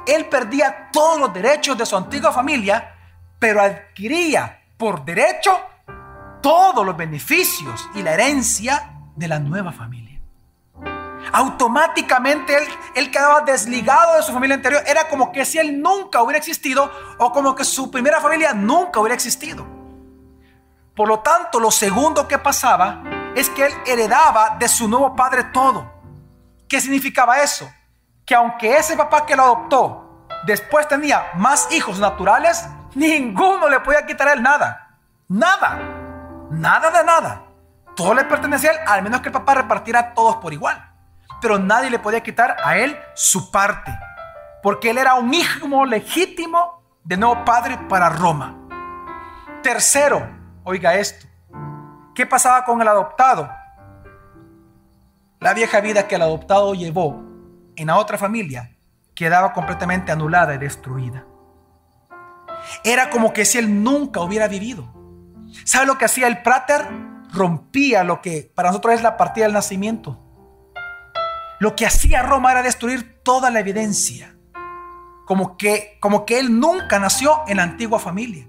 Él 0.07 0.27
perdía 0.27 0.89
todos 0.93 1.21
los 1.21 1.33
derechos 1.33 1.77
de 1.79 1.87
su 1.87 1.97
antigua 1.97 2.33
familia, 2.33 2.97
pero 3.39 3.61
adquiría 3.61 4.60
por 4.81 5.05
derecho 5.05 5.61
todos 6.41 6.87
los 6.87 6.97
beneficios 6.97 7.87
y 7.95 8.03
la 8.03 8.15
herencia 8.15 8.95
de 9.15 9.29
la 9.29 9.39
nueva 9.39 9.73
familia. 9.73 10.19
Automáticamente 11.35 12.57
él, 12.57 12.65
él 12.95 13.11
quedaba 13.11 13.43
desligado 13.43 14.17
de 14.17 14.23
su 14.23 14.33
familia 14.33 14.57
anterior. 14.57 14.83
Era 14.87 15.07
como 15.07 15.33
que 15.33 15.45
si 15.45 15.59
él 15.59 15.83
nunca 15.83 16.23
hubiera 16.23 16.39
existido 16.39 16.91
o 17.19 17.31
como 17.31 17.55
que 17.55 17.63
su 17.63 17.91
primera 17.91 18.23
familia 18.23 18.55
nunca 18.55 19.01
hubiera 19.01 19.15
existido. 19.15 19.67
Por 20.97 21.09
lo 21.09 21.21
tanto, 21.21 21.61
lo 21.61 21.71
segundo 21.71 22.27
que 22.27 22.39
pasaba 22.39 23.03
es 23.37 23.51
que 23.51 23.67
él 23.67 23.73
heredaba 23.85 24.57
de 24.59 24.67
su 24.67 24.89
nuevo 24.89 25.15
padre 25.15 25.45
todo. 25.53 25.93
¿Qué 26.67 26.81
significaba 26.81 27.43
eso? 27.43 27.71
Que 28.25 28.35
aunque 28.35 28.79
ese 28.79 28.97
papá 28.97 29.27
que 29.27 29.37
lo 29.37 29.43
adoptó 29.43 30.27
después 30.47 30.89
tenía 30.89 31.33
más 31.35 31.71
hijos 31.71 31.99
naturales, 31.99 32.65
ninguno 32.95 33.69
le 33.69 33.81
podía 33.81 34.07
quitar 34.07 34.29
a 34.29 34.33
él 34.33 34.43
nada. 34.43 34.97
Nada. 35.29 35.79
Nada 36.51 36.91
de 36.91 37.05
nada. 37.05 37.43
Todo 37.95 38.15
le 38.15 38.25
pertenecía 38.25 38.71
a 38.71 38.73
él, 38.73 38.79
al 38.87 39.03
menos 39.03 39.21
que 39.21 39.29
el 39.29 39.33
papá 39.33 39.55
repartiera 39.55 40.01
a 40.01 40.15
todos 40.15 40.37
por 40.37 40.53
igual. 40.53 40.83
Pero 41.41 41.59
nadie 41.59 41.91
le 41.91 41.99
podía 41.99 42.23
quitar 42.23 42.57
a 42.63 42.77
él 42.77 42.99
su 43.15 43.51
parte. 43.51 43.97
Porque 44.63 44.91
él 44.91 44.99
era 44.99 45.15
un 45.15 45.33
hijo 45.33 45.85
legítimo 45.85 46.83
de 47.05 47.17
nuevo 47.17 47.45
padre 47.45 47.79
para 47.89 48.09
Roma. 48.09 48.57
Tercero, 49.63 50.29
oiga 50.65 50.95
esto. 50.95 51.27
¿Qué 52.15 52.27
pasaba 52.27 52.65
con 52.65 52.81
el 52.81 52.89
adoptado? 52.89 53.51
La 55.39 55.55
vieja 55.55 55.81
vida 55.81 56.07
que 56.07 56.17
el 56.17 56.23
adoptado 56.23 56.75
llevó 56.75 57.23
en 57.77 57.87
la 57.87 57.97
otra 57.97 58.19
familia 58.19 58.71
quedaba 59.15 59.53
completamente 59.53 60.13
anulada 60.13 60.55
y 60.55 60.59
destruida. 60.59 61.25
Era 62.85 63.11
como 63.11 63.33
que 63.33 63.45
si 63.45 63.59
él 63.59 63.83
nunca 63.83 64.21
hubiera 64.21 64.49
vivido. 64.49 64.93
¿Sabe 65.65 65.87
lo 65.87 65.99
que 65.99 66.05
hacía 66.05 66.27
el 66.27 66.43
Prater? 66.43 66.87
Rompía 67.33 68.05
lo 68.05 68.21
que 68.21 68.51
para 68.55 68.71
nosotros 68.71 68.95
es 68.95 69.03
la 69.03 69.17
partida 69.17 69.45
del 69.45 69.55
nacimiento. 69.55 70.21
Lo 71.61 71.77
que 71.77 71.87
hacía 71.87 72.23
Roma 72.23 72.53
era 72.53 72.63
destruir 72.63 73.23
toda 73.23 73.51
la 73.51 73.61
evidencia. 73.61 74.35
Como 75.27 75.57
que, 75.57 75.99
como 76.01 76.25
que 76.25 76.39
él 76.39 76.59
nunca 76.59 76.99
nació 76.99 77.43
en 77.47 77.59
la 77.59 77.63
antigua 77.63 77.99
familia. 77.99 78.47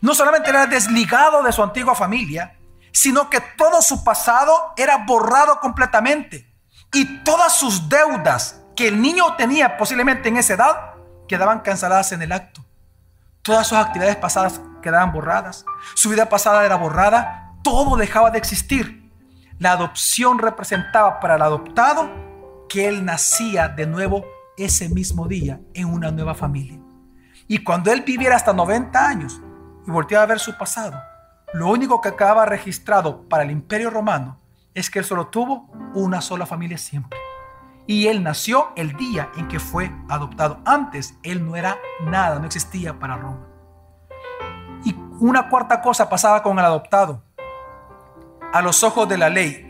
No 0.00 0.14
solamente 0.14 0.50
era 0.50 0.66
desligado 0.66 1.42
de 1.42 1.52
su 1.52 1.62
antigua 1.62 1.94
familia, 1.94 2.58
sino 2.92 3.30
que 3.30 3.40
todo 3.56 3.82
su 3.82 4.02
pasado 4.02 4.72
era 4.76 5.04
borrado 5.06 5.60
completamente. 5.60 6.52
Y 6.92 7.22
todas 7.24 7.52
sus 7.52 7.88
deudas 7.88 8.62
que 8.74 8.88
el 8.88 9.00
niño 9.00 9.36
tenía 9.36 9.76
posiblemente 9.76 10.28
en 10.28 10.38
esa 10.38 10.54
edad 10.54 10.94
quedaban 11.28 11.60
canceladas 11.60 12.12
en 12.12 12.22
el 12.22 12.32
acto. 12.32 12.65
Todas 13.46 13.68
sus 13.68 13.78
actividades 13.78 14.16
pasadas 14.16 14.60
quedaban 14.82 15.12
borradas. 15.12 15.64
Su 15.94 16.10
vida 16.10 16.28
pasada 16.28 16.66
era 16.66 16.74
borrada. 16.74 17.52
Todo 17.62 17.96
dejaba 17.96 18.32
de 18.32 18.38
existir. 18.38 19.08
La 19.60 19.70
adopción 19.70 20.40
representaba 20.40 21.20
para 21.20 21.36
el 21.36 21.42
adoptado 21.42 22.66
que 22.68 22.88
él 22.88 23.04
nacía 23.04 23.68
de 23.68 23.86
nuevo 23.86 24.24
ese 24.56 24.88
mismo 24.88 25.28
día 25.28 25.60
en 25.74 25.86
una 25.86 26.10
nueva 26.10 26.34
familia. 26.34 26.80
Y 27.46 27.58
cuando 27.58 27.92
él 27.92 28.02
viviera 28.02 28.34
hasta 28.34 28.52
90 28.52 29.08
años 29.08 29.40
y 29.86 29.90
volteaba 29.92 30.24
a 30.24 30.26
ver 30.26 30.40
su 30.40 30.58
pasado, 30.58 31.00
lo 31.54 31.68
único 31.68 32.00
que 32.00 32.08
acaba 32.08 32.46
registrado 32.46 33.28
para 33.28 33.44
el 33.44 33.52
imperio 33.52 33.90
romano 33.90 34.40
es 34.74 34.90
que 34.90 34.98
él 34.98 35.04
solo 35.04 35.28
tuvo 35.28 35.70
una 35.94 36.20
sola 36.20 36.46
familia 36.46 36.78
siempre. 36.78 37.16
Y 37.86 38.08
él 38.08 38.22
nació 38.22 38.72
el 38.76 38.96
día 38.96 39.30
en 39.36 39.48
que 39.48 39.60
fue 39.60 39.90
adoptado. 40.08 40.60
Antes 40.64 41.18
él 41.22 41.46
no 41.46 41.56
era 41.56 41.78
nada, 42.00 42.38
no 42.38 42.46
existía 42.46 42.98
para 42.98 43.16
Roma. 43.16 43.46
Y 44.84 44.94
una 45.20 45.48
cuarta 45.48 45.80
cosa 45.80 46.08
pasaba 46.08 46.42
con 46.42 46.58
el 46.58 46.64
adoptado. 46.64 47.22
A 48.52 48.60
los 48.62 48.82
ojos 48.82 49.08
de 49.08 49.18
la 49.18 49.28
ley, 49.28 49.66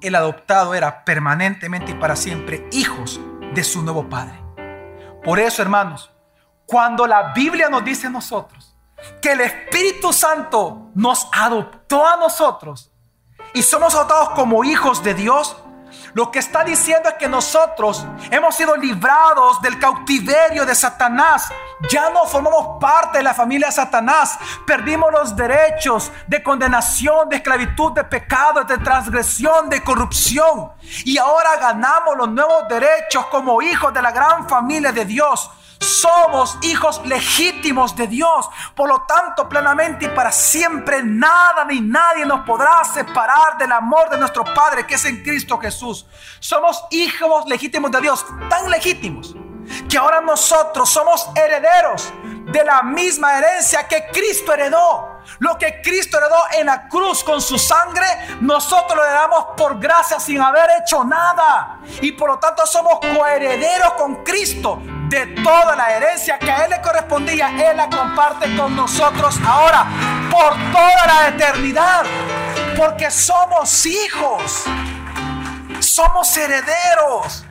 el 0.00 0.14
adoptado 0.14 0.74
era 0.74 1.04
permanentemente 1.04 1.92
y 1.92 1.94
para 1.94 2.16
siempre 2.16 2.68
hijos 2.72 3.20
de 3.54 3.62
su 3.64 3.82
nuevo 3.82 4.08
padre. 4.08 4.40
Por 5.22 5.38
eso, 5.38 5.62
hermanos, 5.62 6.10
cuando 6.66 7.06
la 7.06 7.32
Biblia 7.32 7.68
nos 7.68 7.84
dice 7.84 8.06
a 8.06 8.10
nosotros 8.10 8.76
que 9.20 9.32
el 9.32 9.40
Espíritu 9.40 10.12
Santo 10.12 10.90
nos 10.94 11.28
adoptó 11.32 12.06
a 12.06 12.16
nosotros 12.16 12.92
y 13.52 13.62
somos 13.62 13.94
adoptados 13.94 14.30
como 14.30 14.64
hijos 14.64 15.02
de 15.02 15.14
Dios, 15.14 15.56
lo 16.12 16.30
que 16.30 16.38
está 16.40 16.64
diciendo 16.64 17.08
es 17.08 17.14
que 17.16 17.28
nosotros 17.28 18.04
hemos 18.30 18.54
sido 18.56 18.76
librados 18.76 19.60
del 19.62 19.78
cautiverio 19.78 20.66
de 20.66 20.74
Satanás. 20.74 21.48
Ya 21.88 22.10
no 22.10 22.24
formamos 22.24 22.80
parte 22.80 23.18
de 23.18 23.24
la 23.24 23.34
familia 23.34 23.68
de 23.68 23.72
Satanás. 23.72 24.38
Perdimos 24.66 25.12
los 25.12 25.36
derechos 25.36 26.10
de 26.26 26.42
condenación, 26.42 27.28
de 27.28 27.36
esclavitud, 27.36 27.92
de 27.92 28.04
pecado, 28.04 28.64
de 28.64 28.78
transgresión, 28.78 29.68
de 29.70 29.82
corrupción. 29.82 30.72
Y 31.04 31.18
ahora 31.18 31.56
ganamos 31.56 32.16
los 32.16 32.28
nuevos 32.28 32.68
derechos 32.68 33.26
como 33.26 33.62
hijos 33.62 33.92
de 33.94 34.02
la 34.02 34.10
gran 34.10 34.48
familia 34.48 34.92
de 34.92 35.04
Dios. 35.04 35.50
Somos 35.80 36.58
hijos 36.60 37.00
legítimos 37.06 37.96
de 37.96 38.06
Dios. 38.06 38.48
Por 38.74 38.88
lo 38.88 39.02
tanto, 39.02 39.48
plenamente 39.48 40.04
y 40.04 40.08
para 40.08 40.30
siempre, 40.30 41.02
nada 41.02 41.64
ni 41.64 41.80
nadie 41.80 42.26
nos 42.26 42.40
podrá 42.40 42.84
separar 42.84 43.56
del 43.58 43.72
amor 43.72 44.10
de 44.10 44.18
nuestro 44.18 44.44
Padre 44.44 44.86
que 44.86 44.96
es 44.96 45.04
en 45.06 45.22
Cristo 45.22 45.58
Jesús. 45.58 46.06
Somos 46.38 46.84
hijos 46.90 47.46
legítimos 47.46 47.90
de 47.90 48.00
Dios, 48.02 48.26
tan 48.50 48.70
legítimos 48.70 49.34
que 49.88 49.96
ahora 49.96 50.20
nosotros 50.20 50.88
somos 50.90 51.28
herederos 51.34 52.12
de 52.52 52.64
la 52.64 52.82
misma 52.82 53.38
herencia 53.38 53.88
que 53.88 54.08
Cristo 54.12 54.52
heredó. 54.52 55.09
Lo 55.38 55.56
que 55.58 55.80
Cristo 55.82 56.18
heredó 56.18 56.36
en 56.52 56.66
la 56.66 56.88
cruz 56.88 57.24
con 57.24 57.40
su 57.40 57.58
sangre, 57.58 58.06
nosotros 58.40 58.96
lo 58.96 59.04
heredamos 59.04 59.46
por 59.56 59.78
gracia 59.78 60.18
sin 60.20 60.40
haber 60.40 60.68
hecho 60.80 61.04
nada. 61.04 61.80
Y 62.00 62.12
por 62.12 62.30
lo 62.30 62.38
tanto 62.38 62.66
somos 62.66 63.00
coherederos 63.00 63.92
con 63.94 64.24
Cristo 64.24 64.80
de 65.08 65.26
toda 65.42 65.74
la 65.76 65.92
herencia 65.92 66.38
que 66.38 66.50
a 66.50 66.64
Él 66.64 66.70
le 66.70 66.80
correspondía. 66.80 67.48
Él 67.70 67.76
la 67.76 67.88
comparte 67.88 68.56
con 68.56 68.74
nosotros 68.76 69.36
ahora 69.46 69.86
por 70.30 70.52
toda 70.72 71.06
la 71.06 71.28
eternidad. 71.28 72.04
Porque 72.76 73.10
somos 73.10 73.86
hijos. 73.86 74.64
Somos 75.80 76.36
herederos. 76.36 77.44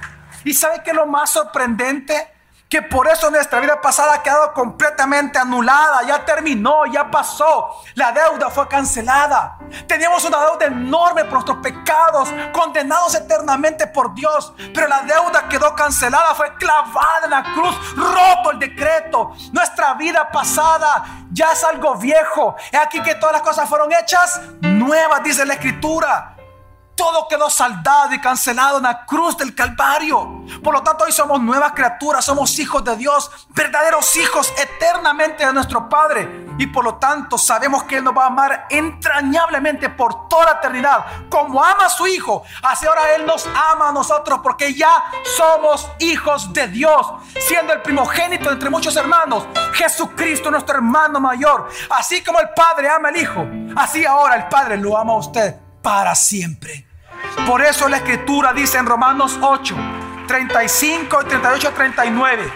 ¿Y 0.43 0.53
sabe 0.53 0.81
qué 0.83 0.91
es 0.91 0.95
lo 0.95 1.05
más 1.05 1.31
sorprendente? 1.31 2.38
Que 2.69 2.83
por 2.83 3.07
eso 3.07 3.31
nuestra 3.31 3.59
vida 3.59 3.81
pasada 3.81 4.13
ha 4.13 4.23
quedado 4.23 4.53
completamente 4.53 5.39
anulada, 5.39 6.03
ya 6.03 6.23
terminó, 6.23 6.85
ya 6.85 7.09
pasó, 7.09 7.81
la 7.95 8.11
deuda 8.11 8.51
fue 8.51 8.67
cancelada. 8.67 9.57
Teníamos 9.87 10.23
una 10.25 10.39
deuda 10.41 10.67
enorme 10.67 11.23
por 11.23 11.33
nuestros 11.33 11.57
pecados, 11.57 12.29
condenados 12.53 13.15
eternamente 13.15 13.87
por 13.87 14.13
Dios, 14.13 14.53
pero 14.71 14.87
la 14.87 15.01
deuda 15.01 15.49
quedó 15.49 15.73
cancelada, 15.73 16.35
fue 16.35 16.53
clavada 16.57 17.21
en 17.23 17.31
la 17.31 17.43
cruz, 17.43 17.75
roto 17.95 18.51
el 18.51 18.59
decreto. 18.59 19.31
Nuestra 19.51 19.95
vida 19.95 20.29
pasada 20.31 21.05
ya 21.31 21.51
es 21.53 21.63
algo 21.63 21.95
viejo. 21.95 22.55
Es 22.71 22.79
aquí 22.79 23.01
que 23.01 23.15
todas 23.15 23.33
las 23.33 23.41
cosas 23.41 23.67
fueron 23.67 23.91
hechas 23.91 24.41
nuevas, 24.61 25.23
dice 25.23 25.43
la 25.43 25.55
escritura. 25.55 26.35
Todo 26.99 27.29
quedó 27.29 27.49
saldado 27.49 28.13
y 28.13 28.19
cancelado 28.19 28.75
en 28.75 28.83
la 28.83 29.05
cruz 29.05 29.37
del 29.37 29.55
Calvario. 29.55 30.43
Por 30.61 30.73
lo 30.73 30.83
tanto, 30.83 31.05
hoy 31.05 31.13
somos 31.13 31.39
nuevas 31.39 31.71
criaturas, 31.71 32.25
somos 32.25 32.59
hijos 32.59 32.83
de 32.83 32.97
Dios, 32.97 33.31
verdaderos 33.51 34.17
hijos 34.17 34.53
eternamente 34.57 35.45
de 35.45 35.53
nuestro 35.53 35.87
Padre. 35.87 36.47
Y 36.57 36.67
por 36.67 36.83
lo 36.83 36.95
tanto, 36.95 37.37
sabemos 37.37 37.83
que 37.83 37.95
Él 37.95 38.03
nos 38.03 38.17
va 38.17 38.25
a 38.25 38.27
amar 38.27 38.67
entrañablemente 38.69 39.89
por 39.89 40.27
toda 40.27 40.43
la 40.43 40.51
eternidad. 40.57 41.05
Como 41.29 41.63
ama 41.63 41.85
a 41.85 41.89
su 41.89 42.05
Hijo, 42.05 42.43
así 42.63 42.85
ahora 42.85 43.15
Él 43.15 43.25
nos 43.25 43.47
ama 43.47 43.87
a 43.87 43.93
nosotros 43.93 44.41
porque 44.43 44.73
ya 44.73 45.05
somos 45.37 45.89
hijos 45.99 46.51
de 46.51 46.67
Dios, 46.67 47.13
siendo 47.47 47.71
el 47.71 47.81
primogénito 47.81 48.51
entre 48.51 48.69
muchos 48.69 48.97
hermanos. 48.97 49.47
Jesucristo, 49.71 50.51
nuestro 50.51 50.75
hermano 50.75 51.21
mayor. 51.21 51.69
Así 51.91 52.21
como 52.21 52.41
el 52.41 52.49
Padre 52.49 52.89
ama 52.89 53.07
al 53.07 53.15
Hijo, 53.15 53.47
así 53.77 54.05
ahora 54.05 54.35
el 54.35 54.49
Padre 54.49 54.75
lo 54.75 54.97
ama 54.97 55.13
a 55.13 55.17
usted 55.19 55.55
para 55.81 56.13
siempre. 56.13 56.88
Por 57.45 57.61
eso 57.61 57.87
la 57.87 57.97
escritura 57.97 58.53
dice 58.53 58.77
en 58.77 58.85
Romanos 58.85 59.37
8, 59.41 59.75
35, 60.27 61.25
38, 61.25 61.73
39, 61.73 62.53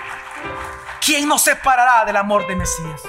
¿quién 1.03 1.27
nos 1.27 1.41
separará 1.41 2.05
del 2.05 2.17
amor 2.17 2.45
de 2.47 2.55
Mesías? 2.55 3.01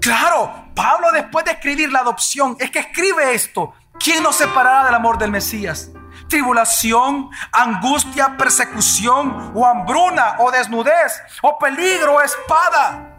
Claro, 0.00 0.70
Pablo 0.74 1.12
después 1.12 1.44
de 1.44 1.52
escribir 1.52 1.92
la 1.92 2.00
adopción, 2.00 2.56
es 2.58 2.70
que 2.70 2.78
escribe 2.78 3.34
esto, 3.34 3.74
¿quién 4.02 4.22
nos 4.22 4.36
separará 4.36 4.84
del 4.84 4.94
amor 4.94 5.18
del 5.18 5.30
Mesías? 5.30 5.90
Tribulación, 6.28 7.28
angustia, 7.52 8.36
persecución, 8.36 9.52
o 9.54 9.66
hambruna, 9.66 10.36
o 10.38 10.50
desnudez, 10.50 11.20
o 11.42 11.58
peligro, 11.58 12.14
o 12.14 12.22
espada. 12.22 13.10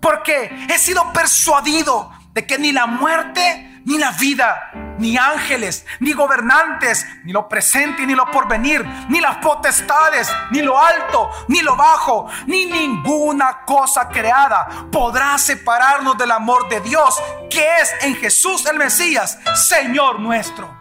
Porque 0.00 0.66
he 0.68 0.78
sido 0.78 1.12
persuadido 1.12 2.10
de 2.32 2.46
que 2.46 2.58
ni 2.58 2.72
la 2.72 2.86
muerte, 2.86 3.77
ni 3.84 3.98
la 3.98 4.10
vida, 4.12 4.70
ni 4.98 5.16
ángeles, 5.16 5.86
ni 6.00 6.12
gobernantes, 6.12 7.06
ni 7.24 7.32
lo 7.32 7.48
presente, 7.48 8.06
ni 8.06 8.14
lo 8.14 8.30
porvenir, 8.30 8.84
ni 9.08 9.20
las 9.20 9.38
potestades, 9.38 10.30
ni 10.50 10.62
lo 10.62 10.78
alto, 10.82 11.30
ni 11.48 11.60
lo 11.60 11.76
bajo, 11.76 12.28
ni 12.46 12.66
ninguna 12.66 13.64
cosa 13.64 14.08
creada 14.08 14.68
podrá 14.90 15.38
separarnos 15.38 16.16
del 16.18 16.30
amor 16.30 16.68
de 16.68 16.80
Dios 16.80 17.20
que 17.50 17.64
es 17.80 17.94
en 18.02 18.16
Jesús 18.16 18.66
el 18.66 18.78
Mesías, 18.78 19.38
Señor 19.54 20.20
nuestro. 20.20 20.76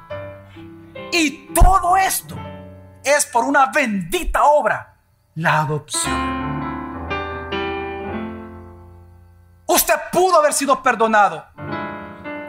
Y 1.12 1.54
todo 1.54 1.96
esto 1.96 2.36
es 3.04 3.26
por 3.26 3.46
una 3.46 3.68
bendita 3.68 4.44
obra, 4.44 4.96
la 5.36 5.60
adopción. 5.60 6.38
Usted 9.66 9.96
pudo 10.12 10.40
haber 10.40 10.54
sido 10.54 10.82
perdonado 10.82 11.46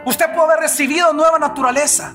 Usted 0.08 0.32
puede 0.32 0.44
haber 0.44 0.60
recibido 0.60 1.12
nueva 1.12 1.38
naturaleza. 1.38 2.14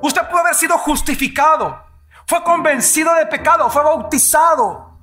Usted 0.00 0.22
puede 0.28 0.42
haber 0.42 0.54
sido 0.54 0.78
justificado. 0.78 1.84
Fue 2.28 2.44
convencido 2.44 3.12
de 3.16 3.26
pecado. 3.26 3.68
Fue 3.70 3.82
bautizado. 3.82 5.00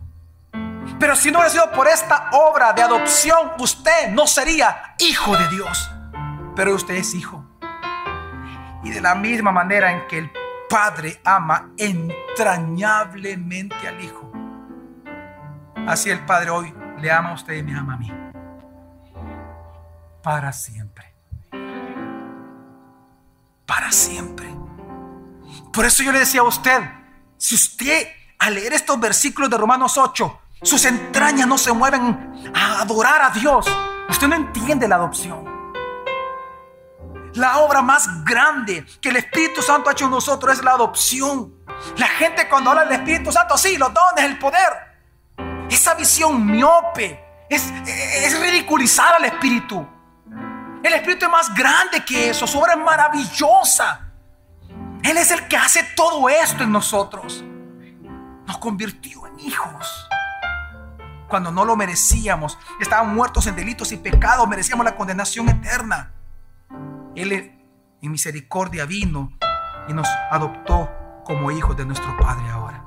Pero 0.97 1.17
si 1.17 1.29
no 1.29 1.39
hubiera 1.39 1.51
sido 1.51 1.69
por 1.71 1.89
esta 1.89 2.29
obra 2.31 2.71
de 2.71 2.83
adopción, 2.83 3.51
usted 3.59 4.11
no 4.11 4.27
sería 4.27 4.95
hijo 4.97 5.35
de 5.35 5.49
Dios. 5.49 5.91
Pero 6.55 6.73
usted 6.73 6.93
es 6.93 7.13
hijo. 7.13 7.43
Y 8.81 8.91
de 8.91 9.01
la 9.01 9.13
misma 9.15 9.51
manera 9.51 9.91
en 9.91 10.07
que 10.07 10.19
el 10.19 10.31
Padre 10.69 11.19
ama 11.25 11.71
entrañablemente 11.77 13.75
al 13.87 13.99
Hijo, 14.01 14.31
así 15.87 16.11
el 16.11 16.23
Padre 16.25 16.51
hoy 16.51 16.73
le 16.99 17.11
ama 17.11 17.31
a 17.31 17.33
usted 17.33 17.55
y 17.55 17.63
me 17.63 17.75
ama 17.75 17.95
a 17.95 17.97
mí. 17.97 18.13
Para 20.21 20.53
siempre 20.53 20.88
para 23.69 23.91
siempre. 23.91 24.47
Por 25.71 25.85
eso 25.85 26.01
yo 26.01 26.11
le 26.11 26.19
decía 26.19 26.41
a 26.41 26.45
usted, 26.45 26.81
si 27.37 27.53
usted 27.53 28.07
al 28.39 28.55
leer 28.55 28.73
estos 28.73 28.99
versículos 28.99 29.47
de 29.47 29.57
Romanos 29.57 29.95
8, 29.95 30.41
sus 30.63 30.83
entrañas 30.85 31.47
no 31.47 31.55
se 31.57 31.71
mueven 31.71 32.51
a 32.53 32.81
adorar 32.81 33.21
a 33.21 33.29
Dios, 33.29 33.67
usted 34.09 34.27
no 34.27 34.35
entiende 34.35 34.87
la 34.87 34.95
adopción. 34.95 35.45
La 37.35 37.59
obra 37.59 37.83
más 37.83 38.25
grande 38.25 38.83
que 38.99 39.09
el 39.09 39.17
Espíritu 39.17 39.61
Santo 39.61 39.89
ha 39.89 39.91
hecho 39.93 40.05
en 40.05 40.11
nosotros 40.11 40.57
es 40.57 40.63
la 40.63 40.71
adopción. 40.71 41.53
La 41.97 42.07
gente 42.07 42.49
cuando 42.49 42.71
habla 42.71 42.85
del 42.85 42.93
Espíritu 42.93 43.31
Santo, 43.31 43.55
sí, 43.55 43.77
los 43.77 43.93
dones, 43.93 44.25
el 44.25 44.39
poder. 44.39 44.73
Esa 45.69 45.93
visión 45.93 46.43
miope 46.43 47.23
es, 47.47 47.71
es 47.85 48.39
ridiculizar 48.41 49.13
al 49.13 49.25
Espíritu. 49.25 49.87
El 50.83 50.93
Espíritu 50.93 51.25
es 51.25 51.31
más 51.31 51.53
grande 51.53 52.03
que 52.05 52.29
eso. 52.29 52.47
Su 52.47 52.59
obra 52.59 52.73
es 52.73 52.79
maravillosa. 52.79 54.09
Él 55.03 55.17
es 55.17 55.31
el 55.31 55.47
que 55.47 55.57
hace 55.57 55.83
todo 55.95 56.29
esto 56.29 56.63
en 56.63 56.71
nosotros. 56.71 57.43
Nos 58.45 58.57
convirtió 58.57 59.27
en 59.27 59.39
hijos. 59.39 60.07
Cuando 61.27 61.51
no 61.51 61.63
lo 61.63 61.75
merecíamos, 61.75 62.57
estábamos 62.79 63.13
muertos 63.13 63.45
en 63.47 63.55
delitos 63.55 63.91
y 63.91 63.97
pecados, 63.97 64.47
merecíamos 64.47 64.83
la 64.83 64.95
condenación 64.95 65.47
eterna. 65.47 66.11
Él 67.15 67.31
en 68.01 68.11
misericordia 68.11 68.85
vino 68.85 69.31
y 69.87 69.93
nos 69.93 70.07
adoptó 70.31 70.89
como 71.23 71.51
hijos 71.51 71.77
de 71.77 71.85
nuestro 71.85 72.17
Padre 72.17 72.49
ahora. 72.49 72.85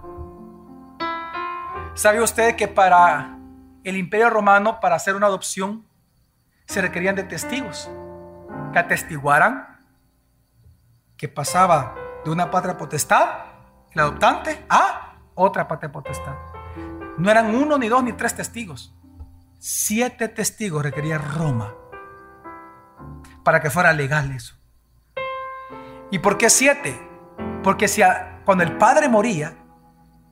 ¿Sabe 1.95 2.21
usted 2.21 2.57
que 2.57 2.67
para 2.67 3.39
el 3.85 3.97
imperio 3.97 4.31
romano, 4.31 4.81
para 4.81 4.97
hacer 4.97 5.15
una 5.15 5.27
adopción, 5.27 5.87
se 6.67 6.81
requerían 6.81 7.15
de 7.15 7.25
testigos 7.25 7.91
que 8.73 8.79
atestiguaran 8.79 9.81
que 11.17 11.29
pasaba 11.29 11.95
de 12.25 12.31
una 12.31 12.51
patria 12.51 12.77
potestad, 12.77 13.29
el 13.93 14.01
adoptante, 14.01 14.65
a 14.69 15.19
otra 15.35 15.69
patria 15.69 15.93
potestad. 15.93 16.35
No 17.17 17.31
eran 17.31 17.55
uno, 17.55 17.79
ni 17.79 17.89
dos, 17.89 18.03
ni 18.03 18.13
tres 18.13 18.35
testigos. 18.35 18.95
Siete 19.59 20.29
testigos 20.29 20.83
requería 20.83 21.19
Roma 21.19 21.75
para 23.45 23.61
que 23.61 23.71
fuera 23.71 23.93
legal 23.93 24.33
eso. 24.33 24.57
¿Y 26.11 26.19
por 26.19 26.39
qué 26.39 26.51
siete? 26.51 27.01
Porque 27.63 27.87
si 27.87 28.03
cuando 28.45 28.65
el 28.65 28.77
padre 28.77 29.09
moría, 29.09 29.57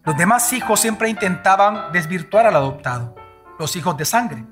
los 0.02 0.16
demás 0.16 0.52
hijos 0.52 0.80
siempre 0.80 1.08
intentaban 1.08 1.92
desvirtuar 1.92 2.46
al 2.46 2.56
adoptado, 2.56 3.14
los 3.58 3.76
hijos 3.76 3.96
de 3.96 4.04
sangre. 4.04 4.44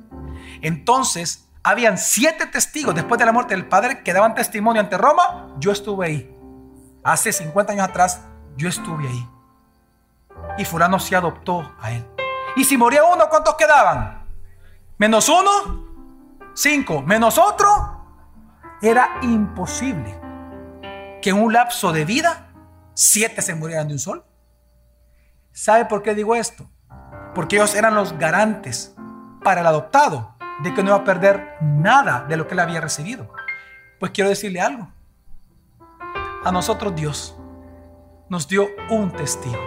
Entonces, 0.63 1.48
habían 1.69 1.99
siete 1.99 2.47
testigos 2.47 2.95
después 2.95 3.19
de 3.19 3.27
la 3.27 3.33
muerte 3.33 3.55
del 3.55 3.67
padre 3.67 4.03
que 4.03 4.15
daban 4.15 4.35
testimonio 4.35 4.81
ante 4.81 4.97
Roma. 4.97 5.55
Yo 5.59 5.71
estuve 5.71 6.07
ahí. 6.07 6.37
Hace 7.05 7.31
50 7.31 7.75
años 7.75 7.87
atrás, 7.87 8.23
yo 8.57 8.71
estuve 8.71 9.07
ahí. 9.07 9.29
Y 10.57 10.65
fulano 10.65 10.99
se 10.99 11.15
adoptó 11.15 11.75
a 11.79 11.93
él. 11.93 12.07
Y 12.57 12.65
si 12.65 12.79
moría 12.79 13.05
uno, 13.05 13.29
¿cuántos 13.29 13.55
quedaban? 13.57 14.27
Menos 14.97 15.29
uno, 15.29 16.55
cinco. 16.55 17.03
Menos 17.03 17.37
otro, 17.37 18.03
era 18.81 19.19
imposible 19.21 20.19
que 21.21 21.31
en 21.31 21.37
un 21.37 21.53
lapso 21.53 21.93
de 21.93 22.07
vida 22.07 22.49
siete 22.95 23.43
se 23.43 23.55
murieran 23.55 23.89
de 23.89 23.93
un 23.93 23.99
sol. 23.99 24.25
¿Sabe 25.53 25.85
por 25.85 26.03
qué 26.03 26.15
digo 26.15 26.35
esto? 26.35 26.67
Porque 27.35 27.57
ellos 27.57 27.75
eran 27.75 27.95
los 27.95 28.17
garantes 28.17 28.95
para 29.45 29.61
el 29.61 29.67
adoptado 29.67 30.38
de 30.63 30.75
que 30.75 30.83
no 30.83 30.91
iba 30.91 30.99
a 30.99 31.05
perder 31.05 31.57
nada 31.61 32.25
de 32.29 32.37
lo 32.37 32.47
que 32.47 32.55
él 32.55 32.61
había 32.61 32.81
recibido. 32.81 33.33
Pues 33.99 34.13
quiero 34.13 34.31
decirle 34.31 34.61
algo. 34.61 34.89
A 36.45 36.53
nosotros 36.53 36.95
Dios 36.95 37.37
nos 38.29 38.49
dio 38.49 38.69
un 38.91 39.11
testigo. 39.11 39.59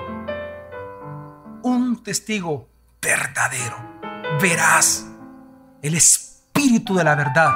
Un 1.63 2.01
testigo 2.03 2.69
verdadero, 3.01 3.77
veraz. 4.41 5.07
El 5.81 5.95
espíritu 5.95 6.95
de 6.95 7.03
la 7.03 7.15
verdad. 7.15 7.51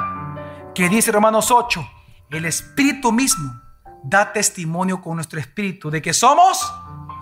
Que 0.74 0.88
dice 0.88 1.10
Romanos 1.12 1.50
8, 1.50 1.88
el 2.30 2.44
espíritu 2.44 3.12
mismo 3.12 3.60
da 4.02 4.32
testimonio 4.32 5.00
con 5.00 5.16
nuestro 5.16 5.40
espíritu 5.40 5.90
de 5.90 6.02
que 6.02 6.12
somos 6.12 6.72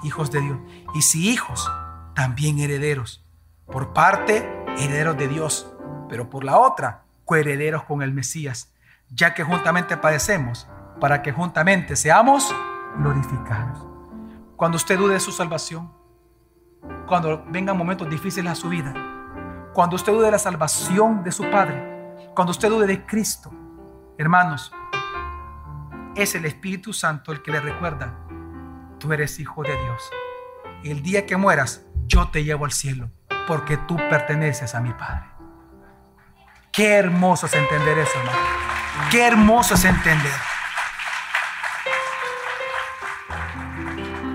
hijos 0.03 0.31
de 0.31 0.41
Dios. 0.41 0.59
Y 0.95 1.03
si 1.03 1.31
hijos, 1.31 1.71
también 2.15 2.59
herederos. 2.59 3.25
Por 3.67 3.93
parte, 3.93 4.49
herederos 4.79 5.17
de 5.17 5.29
Dios 5.29 5.74
pero 6.09 6.31
por 6.31 6.45
la 6.45 6.59
otra, 6.59 7.05
coherederos 7.25 7.85
con 7.85 8.03
el 8.03 8.13
Mesías, 8.13 8.73
ya 9.11 9.35
que 9.35 9.45
juntamente 9.45 9.97
padecemos, 9.97 10.69
para 11.01 11.23
que 11.23 11.33
juntamente 11.33 11.97
seamos 11.97 12.55
glorificados. 12.97 13.87
Cuando 14.57 14.77
usted 14.77 14.99
dude 14.99 15.15
de 15.15 15.21
su 15.21 15.33
salvación, 15.33 15.93
cuando 17.07 17.45
vengan 17.49 17.77
momentos 17.77 18.09
difíciles 18.09 18.53
a 18.53 18.55
su 18.55 18.69
vida, 18.69 18.95
cuando 19.73 19.97
usted 19.97 20.13
dude 20.13 20.27
de 20.27 20.33
la 20.33 20.39
salvación 20.39 21.25
de 21.25 21.33
su 21.33 21.51
Padre, 21.51 22.15
cuando 22.35 22.53
usted 22.53 22.69
dude 22.69 22.87
de 22.87 23.05
Cristo, 23.05 23.51
hermanos, 24.19 24.73
es 26.15 26.35
el 26.35 26.45
Espíritu 26.45 26.93
Santo 26.93 27.33
el 27.33 27.43
que 27.43 27.51
le 27.51 27.61
recuerda, 27.61 28.15
tú 28.99 29.13
eres 29.13 29.41
hijo 29.41 29.63
de 29.63 29.77
Dios. 29.77 30.11
El 30.85 31.03
día 31.03 31.27
que 31.27 31.37
mueras, 31.37 31.85
yo 32.07 32.29
te 32.29 32.45
llevo 32.45 32.65
al 32.67 32.73
cielo, 32.73 33.11
porque 33.49 33.77
tú 33.77 33.97
perteneces 33.97 34.75
a 34.75 34.81
mi 34.81 34.93
Padre. 34.93 35.34
Qué 36.75 36.95
hermoso 36.95 37.47
es 37.47 37.55
entender 37.55 37.97
eso, 37.99 38.19
hermano. 38.19 38.39
Qué 39.09 39.25
hermoso 39.25 39.75
es 39.75 39.85
entender. 39.85 40.33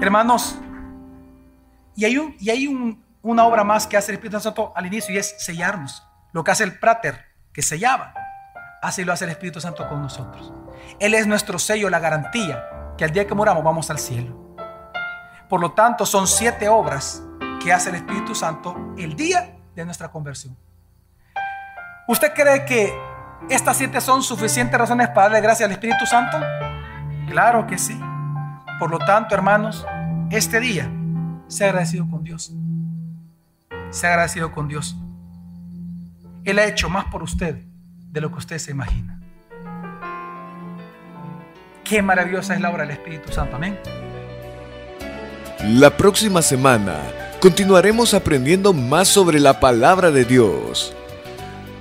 Hermanos, 0.01 0.57
y 1.97 2.05
hay, 2.05 2.17
un, 2.17 2.37
y 2.39 2.49
hay 2.49 2.67
un, 2.67 3.03
una 3.21 3.45
obra 3.45 3.65
más 3.65 3.87
que 3.87 3.97
hace 3.97 4.13
el 4.13 4.15
Espíritu 4.15 4.39
Santo 4.39 4.71
al 4.73 4.85
inicio 4.85 5.13
y 5.13 5.17
es 5.17 5.35
sellarnos. 5.37 6.07
Lo 6.31 6.45
que 6.45 6.51
hace 6.51 6.63
el 6.63 6.79
práter, 6.79 7.25
que 7.51 7.61
sellaba, 7.61 8.13
así 8.81 9.03
lo 9.03 9.11
hace 9.11 9.25
el 9.25 9.31
Espíritu 9.31 9.59
Santo 9.59 9.85
con 9.89 10.01
nosotros. 10.01 10.53
Él 11.01 11.15
es 11.15 11.27
nuestro 11.27 11.59
sello, 11.59 11.89
la 11.89 11.99
garantía 11.99 12.93
que 12.97 13.03
al 13.03 13.11
día 13.11 13.27
que 13.27 13.35
moramos 13.35 13.65
vamos 13.65 13.89
al 13.89 13.99
cielo. 13.99 14.55
Por 15.49 15.59
lo 15.59 15.73
tanto, 15.73 16.05
son 16.05 16.25
siete 16.25 16.69
obras 16.69 17.21
que 17.61 17.73
hace 17.73 17.89
el 17.89 17.95
Espíritu 17.95 18.33
Santo 18.33 18.93
el 18.97 19.17
día 19.17 19.57
de 19.75 19.83
nuestra 19.83 20.09
conversión. 20.09 20.55
¿Usted 22.09 22.33
cree 22.33 22.65
que 22.65 22.91
estas 23.51 23.77
siete 23.77 24.01
son 24.01 24.23
suficientes 24.23 24.79
razones 24.79 25.09
para 25.09 25.27
darle 25.27 25.41
gracias 25.41 25.67
al 25.67 25.73
Espíritu 25.73 26.07
Santo? 26.07 26.39
Claro 27.29 27.67
que 27.67 27.77
sí. 27.77 27.95
Por 28.79 28.89
lo 28.89 28.97
tanto, 28.97 29.35
hermanos, 29.35 29.85
este 30.31 30.59
día 30.59 30.89
se 31.47 31.65
ha 31.65 31.67
agradecido 31.67 32.09
con 32.09 32.23
Dios. 32.23 32.51
Se 33.91 34.07
ha 34.07 34.09
agradecido 34.09 34.51
con 34.51 34.67
Dios. 34.67 34.95
Él 36.45 36.57
ha 36.57 36.65
hecho 36.65 36.89
más 36.89 37.05
por 37.11 37.21
usted 37.21 37.61
de 38.11 38.21
lo 38.21 38.31
que 38.31 38.39
usted 38.39 38.57
se 38.57 38.71
imagina. 38.71 39.21
Qué 41.83 42.01
maravillosa 42.01 42.55
es 42.55 42.61
la 42.61 42.71
obra 42.71 42.87
del 42.87 42.91
Espíritu 42.93 43.31
Santo. 43.31 43.57
Amén. 43.57 43.77
La 45.63 45.95
próxima 45.95 46.41
semana 46.41 46.97
continuaremos 47.39 48.15
aprendiendo 48.15 48.73
más 48.73 49.07
sobre 49.07 49.39
la 49.39 49.59
palabra 49.59 50.09
de 50.09 50.25
Dios. 50.25 50.95